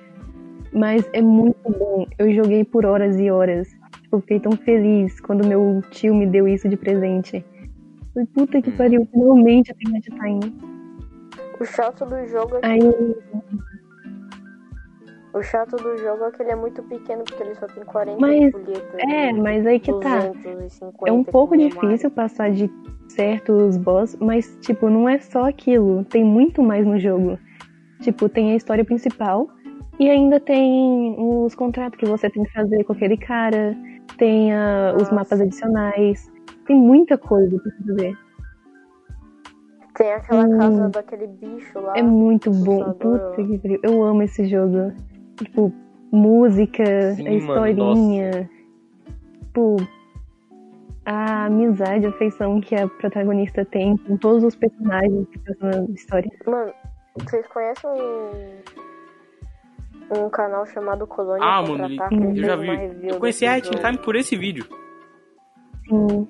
[0.71, 2.05] Mas é muito bom.
[2.17, 3.67] Eu joguei por horas e horas.
[4.03, 7.43] Tipo, fiquei tão feliz quando meu tio me deu isso de presente.
[8.15, 10.55] Falei, puta que pariu, finalmente eu tenho Mad Time.
[11.59, 12.67] O chato do jogo é que...
[12.67, 12.79] Aí...
[15.33, 18.21] O chato do jogo é que ele é muito pequeno, porque ele só tem 40
[18.21, 18.99] mas, folhetas.
[18.99, 20.31] É, mas aí que tá.
[21.05, 22.71] É um pouco difícil passar de
[23.09, 26.05] certos boss, mas, tipo, não é só aquilo.
[26.05, 27.37] Tem muito mais no jogo.
[27.99, 29.49] Tipo, tem a história principal
[29.99, 33.75] e ainda tem os contratos que você tem que fazer com aquele cara.
[34.17, 36.31] Tem uh, os mapas adicionais.
[36.65, 38.17] Tem muita coisa pra fazer.
[39.95, 41.97] Tem aquela hum, casa daquele bicho lá.
[41.97, 42.93] É muito bom.
[42.93, 43.79] Puta que pariu.
[43.81, 44.91] Eu amo esse jogo.
[45.37, 45.71] Tipo,
[46.11, 48.31] música, Sim, a historinha.
[48.31, 48.49] Mano,
[49.39, 49.77] tipo,
[51.05, 55.93] a amizade, a afeição que a protagonista tem com todos os personagens que estão na
[55.93, 56.31] história.
[56.45, 56.73] Mano,
[57.17, 57.89] vocês conhecem
[60.11, 63.07] um, um canal chamado Colônia Ah, mano, eu já vi.
[63.07, 64.65] Eu conheci a Time por esse vídeo.
[65.87, 66.27] Sim.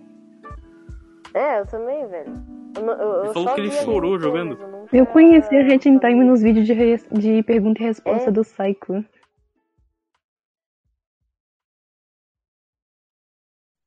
[1.35, 2.33] É, eu também, velho.
[2.77, 4.57] Eu, eu, ele falou que ele chorou jogando.
[4.93, 6.97] Eu, eu conheci a Hatching Time nos vídeos de, re...
[7.11, 8.31] de pergunta e resposta é.
[8.31, 9.03] do Psycho.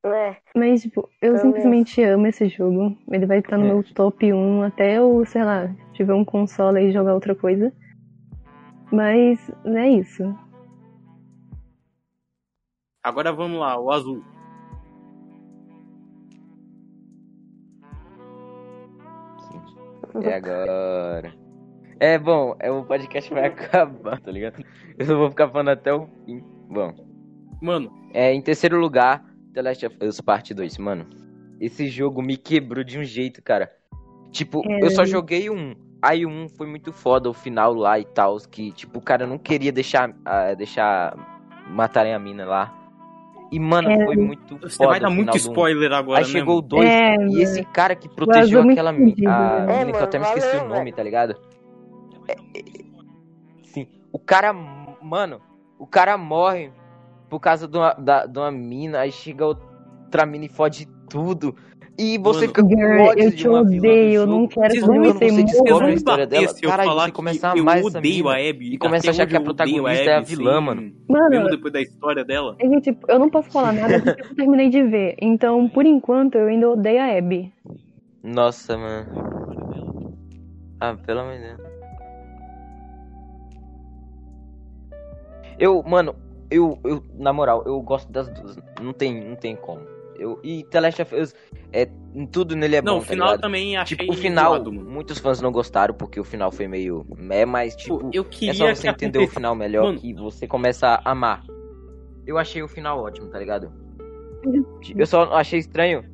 [0.04, 0.37] É.
[0.54, 2.94] Mas, tipo, eu simplesmente amo esse jogo.
[3.11, 3.68] Ele vai estar no é.
[3.68, 7.72] meu top 1 até eu, sei lá, tiver um console e jogar outra coisa.
[8.92, 10.22] Mas é isso.
[13.02, 14.22] Agora vamos lá, o azul.
[20.22, 21.35] E agora?
[22.00, 24.64] É bom, é, o podcast vai acabar, tá ligado?
[24.98, 26.42] Eu vou ficar falando até o fim.
[26.68, 26.94] Bom.
[27.61, 27.92] Mano.
[28.14, 30.78] É, em terceiro lugar, The Last of Us Part 2.
[30.78, 31.07] Mano,
[31.61, 33.70] esse jogo me quebrou de um jeito, cara.
[34.31, 34.85] Tipo, é.
[34.85, 35.74] eu só joguei um.
[36.00, 38.37] Aí um foi muito foda, o final lá e tal.
[38.38, 41.16] Que, tipo, o cara não queria deixar, uh, deixar
[41.68, 42.78] matarem a mina lá.
[43.50, 44.04] E, mano, é.
[44.04, 47.42] foi muito Você vai dar muito spoiler agora, Aí né, chegou o 2 é, e
[47.42, 50.84] esse cara que protegeu aquela mina, a é, eu até me esqueci valeu, o nome,
[50.84, 50.96] velho.
[50.96, 51.37] tá ligado?
[52.28, 52.62] É, é,
[53.64, 55.40] sim, o cara, mano,
[55.78, 56.70] o cara morre
[57.30, 61.54] por causa de uma, da, de uma mina, aí chega outra mina e fode tudo.
[61.98, 65.42] E você Mano, fica com ódio eu te odeio, eu não quero Vocês não você
[65.42, 66.54] descobre a história dela.
[66.62, 69.40] Cara, você começa a amar essa mina a Abby, e começa a achar que a
[69.40, 70.92] protagonista a é a vilã, mano.
[71.08, 72.56] Mano, mesmo depois da história dela.
[72.68, 75.16] É tipo, eu não posso falar nada porque eu terminei de ver.
[75.20, 77.52] Então, por enquanto, eu ainda odeio a Abby.
[78.22, 80.14] Nossa, mano.
[80.78, 81.61] Ah, pelo amor de Deus.
[85.58, 86.14] Eu, mano,
[86.48, 88.56] eu, eu, na moral, eu gosto das duas.
[88.80, 89.97] Não tem, não tem como.
[90.18, 91.35] Eu, e The Last of Us,
[91.72, 91.88] é,
[92.33, 92.98] tudo nele é não, bom.
[92.98, 96.24] Não, o final tá também achei Tipo, o final, muitos fãs não gostaram porque o
[96.24, 97.07] final foi meio.
[97.31, 100.12] É, mas, tipo, eu queria é só você que entender o final melhor mano, que
[100.14, 101.44] você começa a amar.
[102.26, 103.72] Eu achei o final ótimo, tá ligado?
[104.96, 106.04] Eu só achei estranho.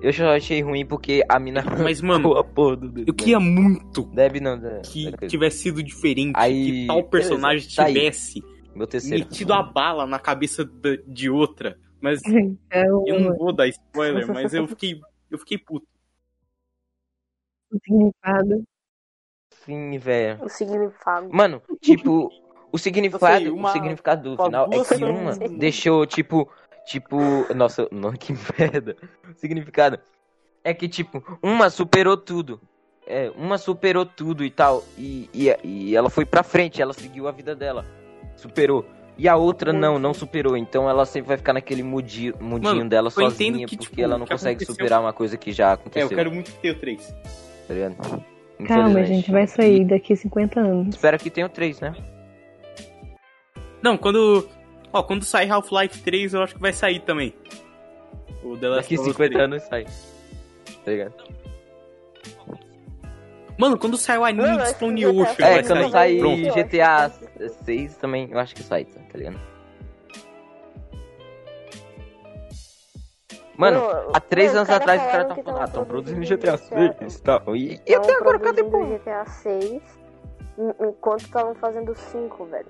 [0.00, 3.08] Eu só achei ruim porque a mina Mas, mano, a porra do dedo.
[3.08, 4.56] eu queria muito Deve não.
[4.56, 4.80] né?
[4.84, 7.94] que Daquele- tivesse sido diferente, Aí, que tal personagem beleza, tá aí.
[7.94, 8.42] tivesse
[8.76, 9.24] Meu terceiro.
[9.24, 10.68] metido a bala na cabeça
[11.06, 11.76] de outra.
[12.00, 15.86] Mas Então, eu não vou dar spoiler, mas eu fiquei, eu fiquei puto.
[17.70, 18.64] o significado.
[19.64, 20.42] Sim, velho.
[20.44, 21.28] O significado.
[21.32, 22.30] Mano, tipo,
[22.72, 26.50] o significado, sei, uma- o significado do uma final é que uma deixou, tipo,
[26.86, 27.18] tipo,
[27.54, 28.96] nossa, não, que merda.
[29.28, 29.98] O significado
[30.64, 32.60] é que, tipo, uma superou tudo.
[33.06, 34.84] É, uma superou tudo e tal.
[34.96, 37.84] E, e, e ela foi pra frente, ela seguiu a vida dela.
[38.36, 38.84] Superou.
[39.18, 40.56] E a outra não, não superou.
[40.56, 44.16] Então ela sempre vai ficar naquele mudinho, mudinho Mano, dela sozinha, que, porque tipo, ela
[44.16, 46.08] não consegue aconteceu- superar uma coisa que já É, aconteceu.
[46.08, 47.14] eu quero muito que tenha o 3.
[47.66, 48.24] Tá ligado?
[48.66, 50.94] Calma, gente, vai sair daqui 50 anos.
[50.94, 51.94] Espero que tenha o 3, né?
[53.82, 54.48] Não, quando.
[54.92, 57.34] Ó, quando sair Half-Life 3, eu acho que vai sair também.
[58.42, 59.44] O The Last Daqui of Us 50 3.
[59.44, 59.84] anos sai.
[60.84, 61.14] Tá ligado?
[63.58, 66.54] Mano, quando sai o anime de Stone tá Ocean, É, quando sai Pronto.
[66.54, 69.40] GTA vai 6 também, eu acho que sai, tá ligado?
[73.56, 76.24] Mano, Não, há três não, anos atrás os caras tá que falando, ah, tão produzindo
[76.24, 77.56] GTA 6 e tal.
[77.56, 78.98] E, e até agora, cadê produzindo pô?
[78.98, 79.82] GTA 6
[80.56, 82.68] en- enquanto estavam fazendo 5, velho.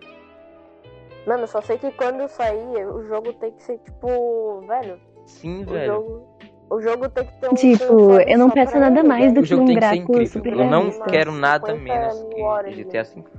[1.27, 4.63] Mano, só sei que quando sair, o jogo tem que ser tipo.
[4.67, 5.93] Velho, Sim, o velho.
[5.93, 6.29] jogo.
[6.71, 7.55] O jogo tem que ter um.
[7.55, 10.91] Tipo, eu não peço nada ele, mais do que jogo um gráfico super Eu não
[11.07, 12.27] quero nada 50 menos
[12.75, 13.31] que GTA 5.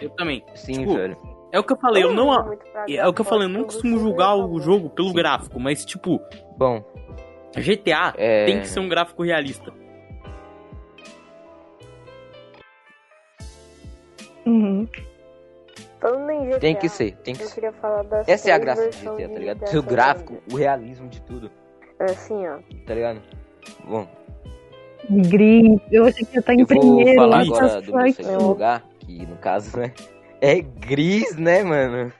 [0.00, 0.44] Eu também.
[0.54, 1.16] Sim, Tipo, velho.
[1.50, 2.32] É o que eu falei, eu não.
[2.88, 5.14] É o que eu falei, eu não costumo julgar o jogo pelo Sim.
[5.14, 6.20] gráfico, mas tipo,
[6.56, 6.84] Bom,
[7.56, 8.44] GTA é...
[8.44, 9.72] tem que ser um gráfico realista.
[14.46, 14.86] Uhum.
[15.98, 17.74] GTA, Tem que ser, tem que ser.
[18.26, 19.66] Essa é a graça do GTA, tá ligado?
[19.66, 21.50] Seu gráfico, o realismo de tudo,
[21.98, 22.58] assim, ó.
[22.86, 23.20] tá ligado?
[23.84, 24.06] Bom,
[25.10, 25.80] Gris.
[25.90, 27.20] Eu achei que ia estar em eu vou primeiro.
[27.20, 29.92] falar what the agora do meu segundo lugar, que no caso, né,
[30.40, 32.12] é Gris, né, mano?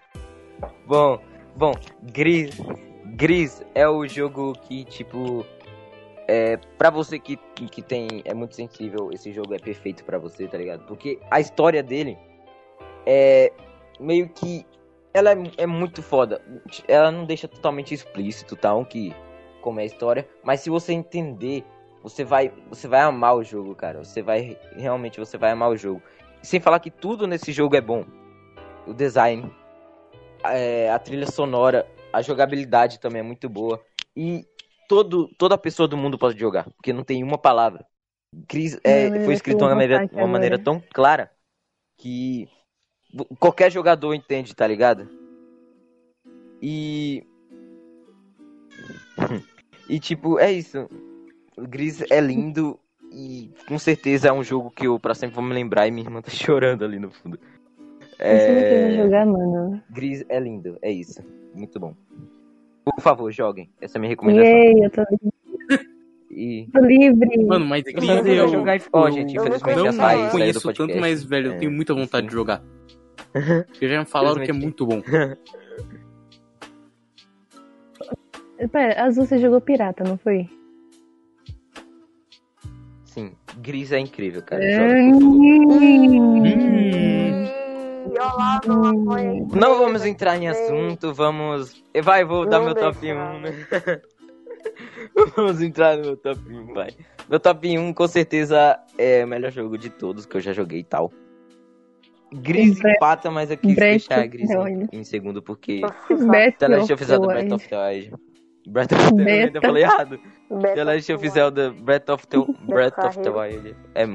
[0.86, 1.20] Bom,
[1.56, 1.72] bom,
[2.12, 2.58] Gris,
[3.14, 5.44] Gris é o jogo que, tipo,
[6.26, 10.46] é, pra você que, que tem, é muito sensível, esse jogo é perfeito pra você,
[10.46, 10.84] tá ligado?
[10.86, 12.16] Porque a história dele
[13.06, 13.52] é
[14.00, 14.64] meio que,
[15.12, 16.40] ela é, é muito foda,
[16.86, 19.14] ela não deixa totalmente explícito, tal, que,
[19.68, 21.62] como é a história, mas se você entender,
[22.02, 25.76] você vai, você vai amar o jogo, cara, você vai, realmente, você vai amar o
[25.76, 26.02] jogo.
[26.42, 28.06] Sem falar que tudo nesse jogo é bom.
[28.86, 29.52] O design,
[30.42, 33.78] é, a trilha sonora, a jogabilidade também é muito boa.
[34.16, 34.46] E
[34.88, 37.84] todo, toda pessoa do mundo pode jogar, porque não tem uma palavra.
[38.48, 41.30] Cris, é, foi escrito de uma maneira, uma maneira tão clara
[41.98, 42.48] que
[43.38, 45.10] qualquer jogador entende, tá ligado?
[46.62, 47.22] E.
[49.88, 50.86] E tipo, é isso.
[51.56, 52.78] O Gris é lindo
[53.12, 56.06] e com certeza é um jogo que eu pra sempre vou me lembrar e minha
[56.06, 57.38] irmã tá chorando ali no fundo.
[58.18, 59.02] Quer É...
[59.02, 59.82] jogar, mano.
[59.90, 61.22] Gris é lindo, é isso.
[61.54, 61.94] Muito bom.
[62.84, 63.70] Por favor, joguem.
[63.80, 64.50] Essa é a minha recomendação.
[64.50, 65.02] Yay, eu tô,
[66.30, 66.68] E.
[66.72, 67.44] tô livre.
[67.44, 69.36] Mano, mas Eu Gris queria eu, jogar e ficou, eu gente.
[69.36, 71.94] eu não Infelizmente já sai, não saiu do conheço tanto, mas, velho, eu tenho muita
[71.94, 72.62] vontade de jogar.
[73.68, 75.02] Porque já me falaram que é muito bom.
[78.66, 80.48] Pera, Azul, você jogou pirata, não foi?
[83.04, 84.62] Sim, Gris é incrível, cara.
[84.64, 85.10] É.
[89.54, 91.82] Não vamos entrar em assunto, vamos.
[92.02, 93.66] Vai, vou dar meu top deixa, 1, né?
[95.36, 96.90] vamos entrar no meu top 1, vai.
[97.28, 100.80] Meu top 1 com certeza é o melhor jogo de todos que eu já joguei
[100.80, 101.12] e tal.
[102.32, 105.80] Gris Bre- empata, mas eu quis deixar of Gris em, em segundo porque.
[105.84, 106.68] Of Zelda the
[107.32, 107.54] Breath Wild.
[107.54, 108.27] of the Wild.
[108.68, 110.20] Breath of the Wild, eu falei errado.
[110.74, 111.28] The Last of.
[111.28, 113.76] Zelda Breath of the, Breath of the Wild.
[113.94, 114.06] É.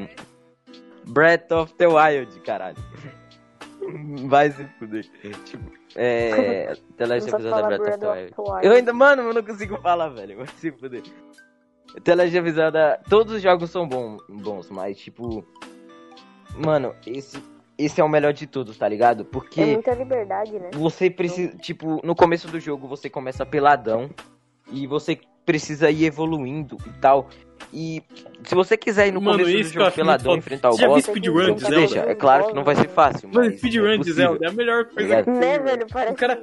[1.07, 2.77] Breath of the Wild, caralho.
[4.27, 5.05] Vai se fuder.
[5.45, 6.73] Tipo, é.
[6.97, 8.33] The Não of Zelda Breath of the Wild.
[8.61, 10.37] Eu ainda, mano, eu não consigo falar, velho.
[10.37, 11.01] Vai se fuder.
[12.03, 13.01] The Last of Zelda.
[13.09, 15.43] Todos os jogos são bons, bons, mas tipo.
[16.63, 17.41] Mano, esse.
[17.75, 19.25] Esse é o melhor de todos, tá ligado?
[19.25, 19.59] Porque.
[19.59, 20.69] É muita liberdade, né?
[20.73, 24.11] Você precisa, tipo, no começo do jogo você começa peladão
[24.73, 27.27] e você precisa ir evoluindo e tal.
[27.73, 28.03] E
[28.43, 31.55] se você quiser ir no Mano, começo do jogo peladão enfrentar o já boss, speedrun
[31.55, 31.75] de Zelda?
[31.77, 31.99] deixa.
[31.99, 34.12] É claro que não vai ser fácil, Mano, mas speedrun é de.
[34.12, 35.86] Zelda é a melhor coisa tem, Né, velho.
[35.91, 36.36] Parece O cara-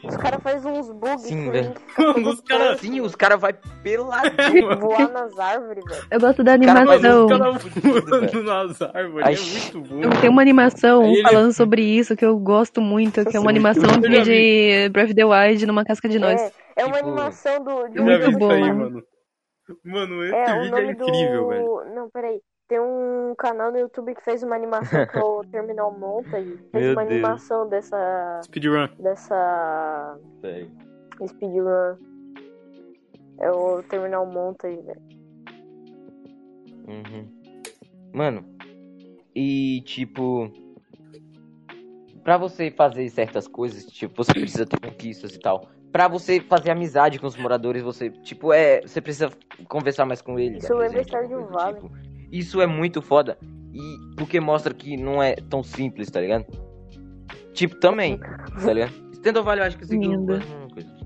[0.00, 1.74] que os caras fazem uns bugs Sim, velho.
[1.98, 4.78] Mano, os caras- torto, Sim, os caras vai peladão.
[4.80, 6.02] voar nas árvores, velho.
[6.10, 7.26] Eu gosto da cara animação.
[7.26, 9.38] Os caras voando nas árvores, Ai, é
[9.72, 10.00] muito bom.
[10.02, 13.50] Eu tenho uma animação ele- falando sobre isso que eu gosto muito, que é uma
[13.50, 16.40] animação de Breath of the Wild numa casca de nós.
[16.40, 18.54] É, é uma Tipo, animação do, de Eu um muito boa.
[18.54, 19.02] aí, mano.
[19.84, 21.48] Mano, esse É, o vídeo é nome incrível, do.
[21.48, 21.94] velho.
[21.94, 22.40] Não, peraí.
[22.68, 26.56] Tem um canal no YouTube que fez uma animação que é o Terminal Montage.
[26.70, 27.12] Fez Meu uma Deus.
[27.12, 28.40] animação dessa.
[28.44, 28.88] Speedrun.
[28.98, 30.18] dessa.
[30.42, 30.70] Velho.
[31.26, 31.96] speedrun.
[33.40, 35.00] É o Terminal Montage, velho.
[36.86, 37.28] Uhum.
[38.12, 38.44] Mano,
[39.34, 40.50] e tipo.
[42.24, 45.66] Pra você fazer certas coisas, tipo, você precisa ter conquistas e tal.
[45.92, 48.80] Pra você fazer amizade com os moradores, você, tipo, é.
[48.82, 49.30] Você precisa
[49.68, 50.62] conversar mais com eles.
[50.64, 51.74] Isso lembra Stardew Valley.
[51.74, 51.90] tipo.
[52.30, 53.38] Isso é muito foda.
[53.72, 53.80] E
[54.16, 56.46] porque mostra que não é tão simples, tá ligado?
[57.52, 58.92] Tipo, também, tá ligado?
[59.14, 60.34] Stardew Valley eu acho que seguiu Lindo.
[60.34, 60.98] a mesma coisa.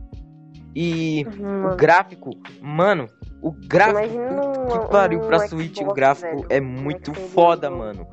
[0.74, 1.26] E
[1.72, 3.06] o gráfico, mano,
[3.42, 3.98] o gráfico.
[4.00, 5.94] imagina um, Que pariu um pra Xbox, Switch, o velho.
[5.94, 8.06] gráfico Como é muito foda, o mano.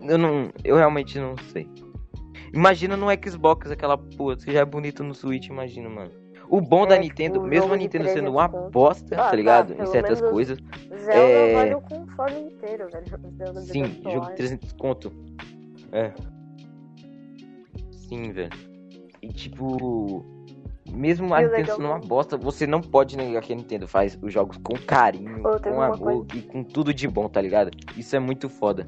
[0.00, 0.50] Eu não.
[0.64, 1.68] Eu realmente não sei.
[2.52, 6.10] Imagina no Xbox aquela porra, se já é bonito no Switch, imagina, mano.
[6.48, 9.36] O bom É, da Nintendo, mesmo a Nintendo sendo 300 uma bosta, Ah, tá tá,
[9.36, 9.72] ligado?
[9.72, 10.58] em pelo certas coisas.
[10.90, 11.54] Zelda É.
[11.54, 13.62] vale o console inteiro, velho.
[13.62, 15.10] Sim, jogo de 300 conto.
[15.92, 16.12] É.
[17.90, 18.50] Sim, velho.
[19.22, 20.26] E tipo.
[20.90, 24.18] Mesmo a E Nintendo sendo uma bosta, você não pode negar que a Nintendo faz
[24.20, 27.70] os jogos com carinho, Ô, teve com amor e com tudo de bom, tá ligado?
[27.96, 28.86] Isso é muito foda.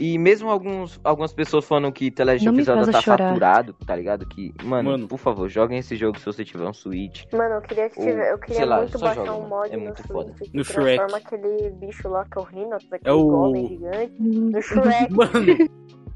[0.00, 2.10] E mesmo alguns, algumas pessoas falando que
[2.52, 3.28] me Zelda tá chorar.
[3.28, 4.26] saturado, tá ligado?
[4.26, 5.06] Que, mano, Mano.
[5.06, 7.24] por favor, joguem esse jogo se você tiver um Switch.
[7.32, 8.32] Mano, eu queria que Ou, tivesse.
[8.32, 10.32] Eu queria lá, muito baixar joga, um mod É no muito Switch foda.
[10.32, 11.26] que No transforma Shrek.
[11.26, 12.44] aquele bicho lá que é o
[12.94, 14.14] aquele É o- golem gigante.
[14.18, 15.12] No Shrek.
[15.12, 15.70] Mano,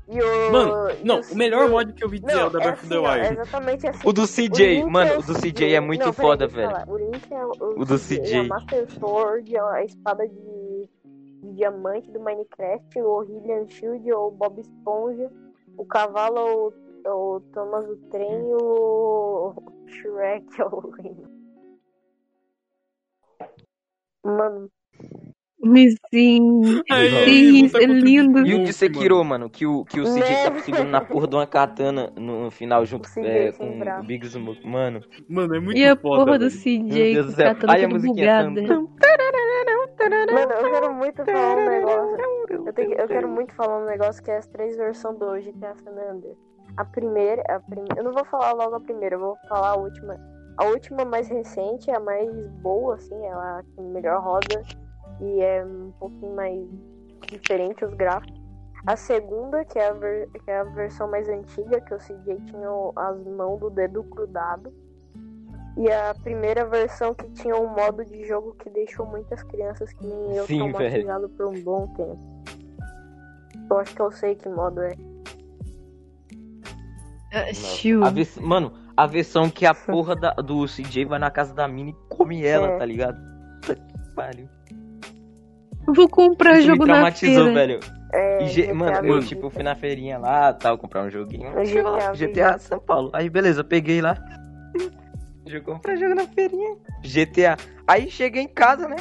[0.07, 0.53] E o.
[0.53, 2.89] Mano, não, o o melhor mod que eu vi de Não, Zelda é Breath of
[2.89, 3.33] the assim, é Wild.
[3.35, 4.09] exatamente assim.
[4.09, 6.71] O do CJ, Link mano, é o do CJ é muito Não, foda, velho.
[6.71, 6.89] falar.
[6.89, 8.37] O Link é o, O do É CJ.
[8.41, 10.35] a Master Sword, é a espada de
[11.55, 15.31] diamante do Minecraft, o Hylian Shield, o Bob Esponja,
[15.77, 16.73] o cavalo, é o,
[17.05, 19.55] é o Thomas o Trem e o
[19.87, 21.29] Shrek, é o Rhino.
[24.25, 24.71] Mano,
[25.61, 26.81] Mas sim.
[26.91, 28.39] Aí, Sim, é lindo.
[28.47, 30.43] E o de Sekiro, mano, que o, que o CJ Né?
[30.51, 34.05] tá segurando na porra de uma katana no final junto O CJ é, com o
[34.05, 34.67] Big Smoke.
[34.67, 36.25] Mano, Mano, é muito E a foda.
[36.25, 36.85] porra do velho.
[36.85, 38.67] Meu CJ Deus do katana Ai, a toda musiquinha bugada.
[38.67, 38.89] tam-
[40.33, 42.17] mano, eu quero muito falar um negócio.
[42.67, 45.39] Eu, tenho que- eu quero muito falar um negócio que é as três versões do
[45.41, 46.37] GTA San Andreas.
[46.77, 47.85] A primeira, a prim...
[47.97, 50.17] eu não vou falar logo a primeira, eu vou falar a última.
[50.57, 52.31] A última mais recente, é a mais
[52.63, 54.63] boa, assim, ela que melhor roda
[55.21, 56.69] e é um pouquinho mais
[57.29, 58.43] diferente os gráficos.
[58.87, 62.37] A segunda, que é a, ver- que é a versão mais antiga, que o CJ
[62.45, 64.73] tinha as mãos do dedo grudado.
[65.77, 70.07] E a primeira versão que tinha um modo de jogo que deixou muitas crianças que
[70.07, 72.19] nem eu Sim, traumatizado por um bom tempo.
[73.71, 74.93] Eu acho que eu sei que modo é.
[77.33, 77.55] Ah, Nossa.
[77.55, 78.05] Shiu.
[78.05, 81.67] A vers- Mano, a versão que a porra da- do CJ vai na casa da
[81.67, 82.79] mina e come ela, É.
[82.79, 83.17] tá ligado?
[83.61, 84.49] Puta que pariu.
[85.87, 87.53] Vou comprar Isso me jogo na traumatizou, feira.
[87.53, 87.81] velho.
[88.13, 91.51] É, E, G- mano, eu tipo fui na feirinha lá, tal, comprar um joguinho.
[91.65, 93.11] GTA GTA São Paulo.
[93.13, 94.17] Aí beleza, peguei lá.
[95.47, 96.77] Jogou comprar jogo na feirinha.
[97.03, 97.57] GTA.
[97.87, 98.97] Aí cheguei em casa, né?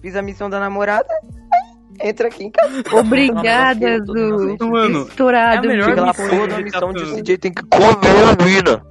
[0.00, 1.08] Fiz a missão da namorada.
[1.52, 2.82] Aí entra aqui em casa.
[2.96, 4.64] Obrigada, inocente.
[4.64, 5.56] Mano, Estourado.
[5.56, 7.84] é a melhor Chega lá, missão da GTA missão de CJ tem que comer
[8.24, 8.82] a mina.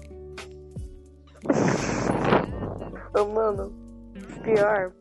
[3.17, 3.73] Ô, mano,
[4.43, 4.91] pior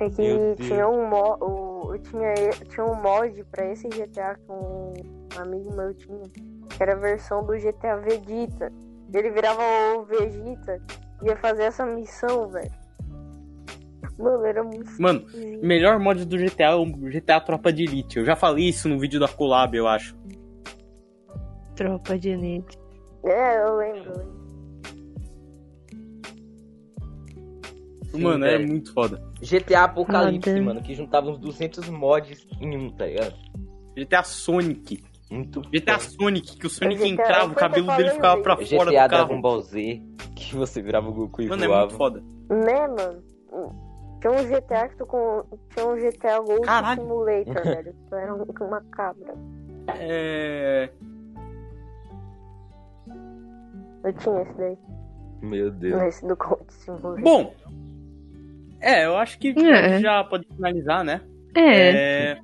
[0.00, 2.34] é que tinha um mo o, eu tinha,
[2.68, 4.92] tinha um mod pra esse GTA que um
[5.40, 8.72] amigo meu tinha, que era a versão do GTA Vegeta.
[9.14, 9.62] Ele virava
[9.96, 10.80] o Vegeta
[11.22, 12.70] e ia fazer essa missão, velho.
[14.18, 15.66] Mano, era muito Mano, esquisito.
[15.66, 18.18] melhor mod do GTA é o GTA Tropa de Elite.
[18.18, 20.16] Eu já falei isso no vídeo da Collab, eu acho.
[21.74, 22.78] Tropa de elite.
[23.24, 24.44] É, eu lembro.
[28.10, 29.20] Sim, Mano, é muito foda.
[29.40, 30.62] GTA Apocalipse, Foda.
[30.62, 33.34] mano, que juntava uns 200 mods em um, tá ligado?
[33.96, 35.02] GTA Sonic.
[35.34, 36.10] Muito GTA foda.
[36.10, 39.08] Sonic, que o Sonic GTA entrava, o cabelo dele ficava pra fora GTA do carro.
[39.26, 40.02] Dragon Ball Z,
[40.36, 41.82] que você virava o Goku e Mano, é voava.
[41.86, 42.22] muito foda.
[42.50, 43.22] Né, mano?
[44.20, 45.44] Tinha um GTA que tu com.
[45.74, 47.02] Tinha um GTA Gold Caralho.
[47.02, 47.94] Simulator, velho.
[48.08, 49.34] Tu era um- uma cabra.
[49.98, 50.88] É...
[54.04, 54.78] Eu tinha esse daí.
[55.42, 56.00] Meu Deus.
[56.00, 57.20] Nesse do Gold Simulator.
[57.22, 57.54] Bom,
[58.80, 60.00] é, eu acho que É.
[60.00, 61.20] já pode finalizar, né?
[61.54, 62.30] É.
[62.32, 62.38] É,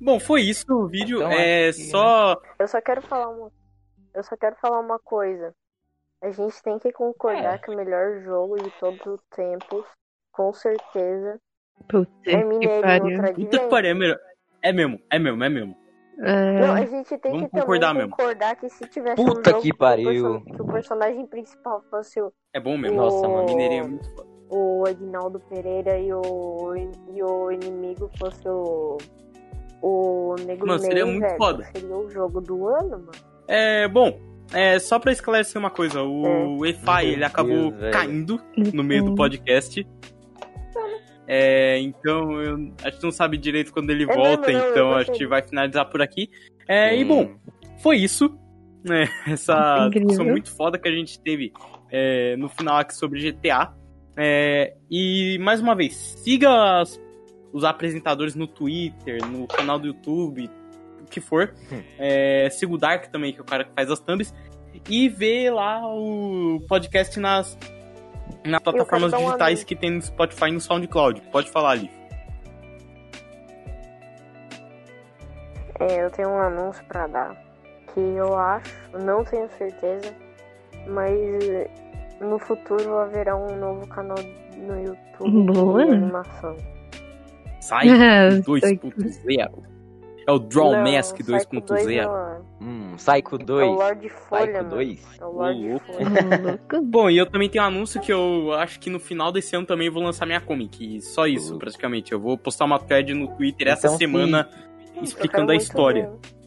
[0.00, 1.18] Bom, foi isso o vídeo.
[1.18, 2.40] Então, é Então, só.
[2.58, 3.50] Eu só quero falar uma.
[4.14, 5.54] Eu só quero falar uma coisa.
[6.22, 7.58] A gente tem que concordar É.
[7.58, 9.84] que o melhor jogo de todos os tempos,
[10.32, 11.38] com certeza,
[11.88, 13.02] Puta é que Mineirinho pariu.
[13.02, 13.68] Puta que Ultradivente.
[13.70, 14.18] pariu, é melhor.
[14.62, 15.76] É mesmo, é mesmo, é mesmo.
[16.18, 16.86] Não, a É.
[16.86, 18.16] gente tem Vamos que concordar também mesmo.
[18.16, 20.40] concordar que se tivesse Puta um jogo que o pariu.
[20.42, 22.98] que o personagem principal fosse o É bom mesmo.
[22.98, 24.28] O- Nossa, mano, Mineirinho é muito foda.
[24.50, 26.74] o Aguinaldo Pereira e o,
[27.14, 28.98] e o inimigo fosse o.
[29.82, 31.36] O Negro Mano, seria Ney, muito velho.
[31.38, 31.64] foda.
[31.72, 33.10] Seria o jogo do ano, mano.
[33.46, 34.18] É, bom,
[34.52, 37.92] é, só pra esclarecer uma coisa, o EFI, Meu ele acabou Deus, velho.
[37.92, 38.40] caindo
[38.74, 39.86] no meio do podcast.
[41.26, 45.02] É, então, eu, a gente não sabe direito quando ele É volta, mesmo, então a
[45.02, 46.30] gente vai finalizar por aqui.
[46.66, 47.08] É, e Hum.
[47.08, 47.34] bom,
[47.82, 48.36] foi isso.
[48.84, 50.06] né, essa Incrível.
[50.08, 51.52] discussão muito foda que a gente teve
[51.90, 53.74] é, no final aqui sobre GTA.
[54.16, 56.98] É, e, mais uma vez, siga as-
[57.52, 60.50] os apresentadores no Twitter, no canal do YouTube,
[61.00, 61.54] o que for.
[61.72, 61.82] Hum.
[61.98, 64.34] É, siga o Dark também, que é o cara que faz as thumbs.
[64.88, 67.58] E vê lá o podcast nas,
[68.44, 71.20] nas plataformas digitais que tem no Spotify e no SoundCloud.
[71.32, 71.90] Pode falar ali.
[75.80, 77.36] É, eu tenho um anúncio pra dar.
[77.94, 80.14] Que eu acho, não tenho certeza,
[80.86, 81.12] mas
[81.48, 81.70] eh,
[82.20, 84.18] no futuro haverá um novo canal
[84.56, 85.84] no YouTube Boa.
[85.84, 86.56] de animação.
[87.60, 89.48] Sai Ah, 2.0.
[90.26, 91.46] É o Draw Não, Mask Psycho 2
[91.86, 92.04] 2.0.
[92.04, 93.66] não, Hum, Psycho É o 2.
[93.68, 94.68] Lord Folha, Psycho mano.
[94.70, 95.18] 2.
[95.20, 95.86] É o Lord louco.
[95.92, 96.08] Folha.
[96.42, 96.82] louco.
[96.86, 99.64] Bom, e eu também tenho um anúncio que eu acho que no final desse ano
[99.66, 100.96] também vou lançar minha comic.
[100.96, 102.12] E só isso, praticamente.
[102.12, 104.48] Eu vou postar uma thread no Twitter essa Então, semana
[104.96, 106.10] Eu explicando a história.
[106.10, 106.37] ver.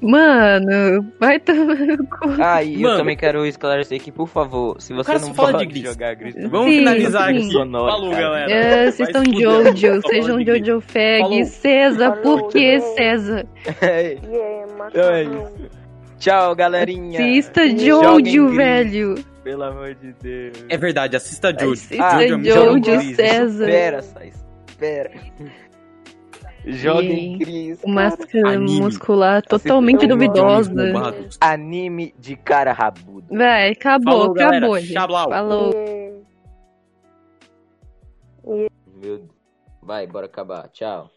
[0.00, 2.36] Mano, vai tomar no cu.
[2.40, 2.98] Ah, e eu Mano.
[2.98, 5.82] também quero esclarecer que, por favor, se você não fala de pode Gris.
[5.82, 7.36] jogar Gris, Vamos Sim, finalizar sim.
[7.38, 7.50] aqui.
[7.50, 8.22] Sonoro, Falou, cara.
[8.22, 8.52] galera.
[8.52, 9.40] É, Vai vocês fuder.
[9.76, 10.44] Jojo, sejam.
[10.44, 11.20] Jojo Fag.
[11.20, 11.44] Falou.
[11.44, 12.80] César, por que.
[12.80, 13.46] César?
[13.80, 14.66] É, é, Então é
[15.24, 15.52] macarrão.
[16.18, 17.20] Tchau, galerinha.
[17.20, 19.14] Assista Jojo, velho.
[19.44, 20.64] Pelo amor de Deus.
[20.68, 21.72] É verdade, assista Jojo.
[21.72, 22.80] Assista Ah, Jojo é Jojo.
[22.80, 23.68] Gris, César.
[23.68, 25.10] Espera, só espera.
[26.68, 27.82] Joguem Cris.
[27.86, 30.72] Máscara muscular totalmente Assista duvidosa.
[31.40, 33.26] Anime de cara rabudo.
[33.34, 34.56] Véi, acabou, Falou, galera.
[34.58, 34.92] acabou, gente.
[34.92, 35.30] Tchablau.
[35.30, 35.72] Falou.
[35.74, 36.08] E-
[39.00, 39.28] Meu...
[39.82, 40.68] Vai, bora acabar.
[40.68, 41.10] Tchau.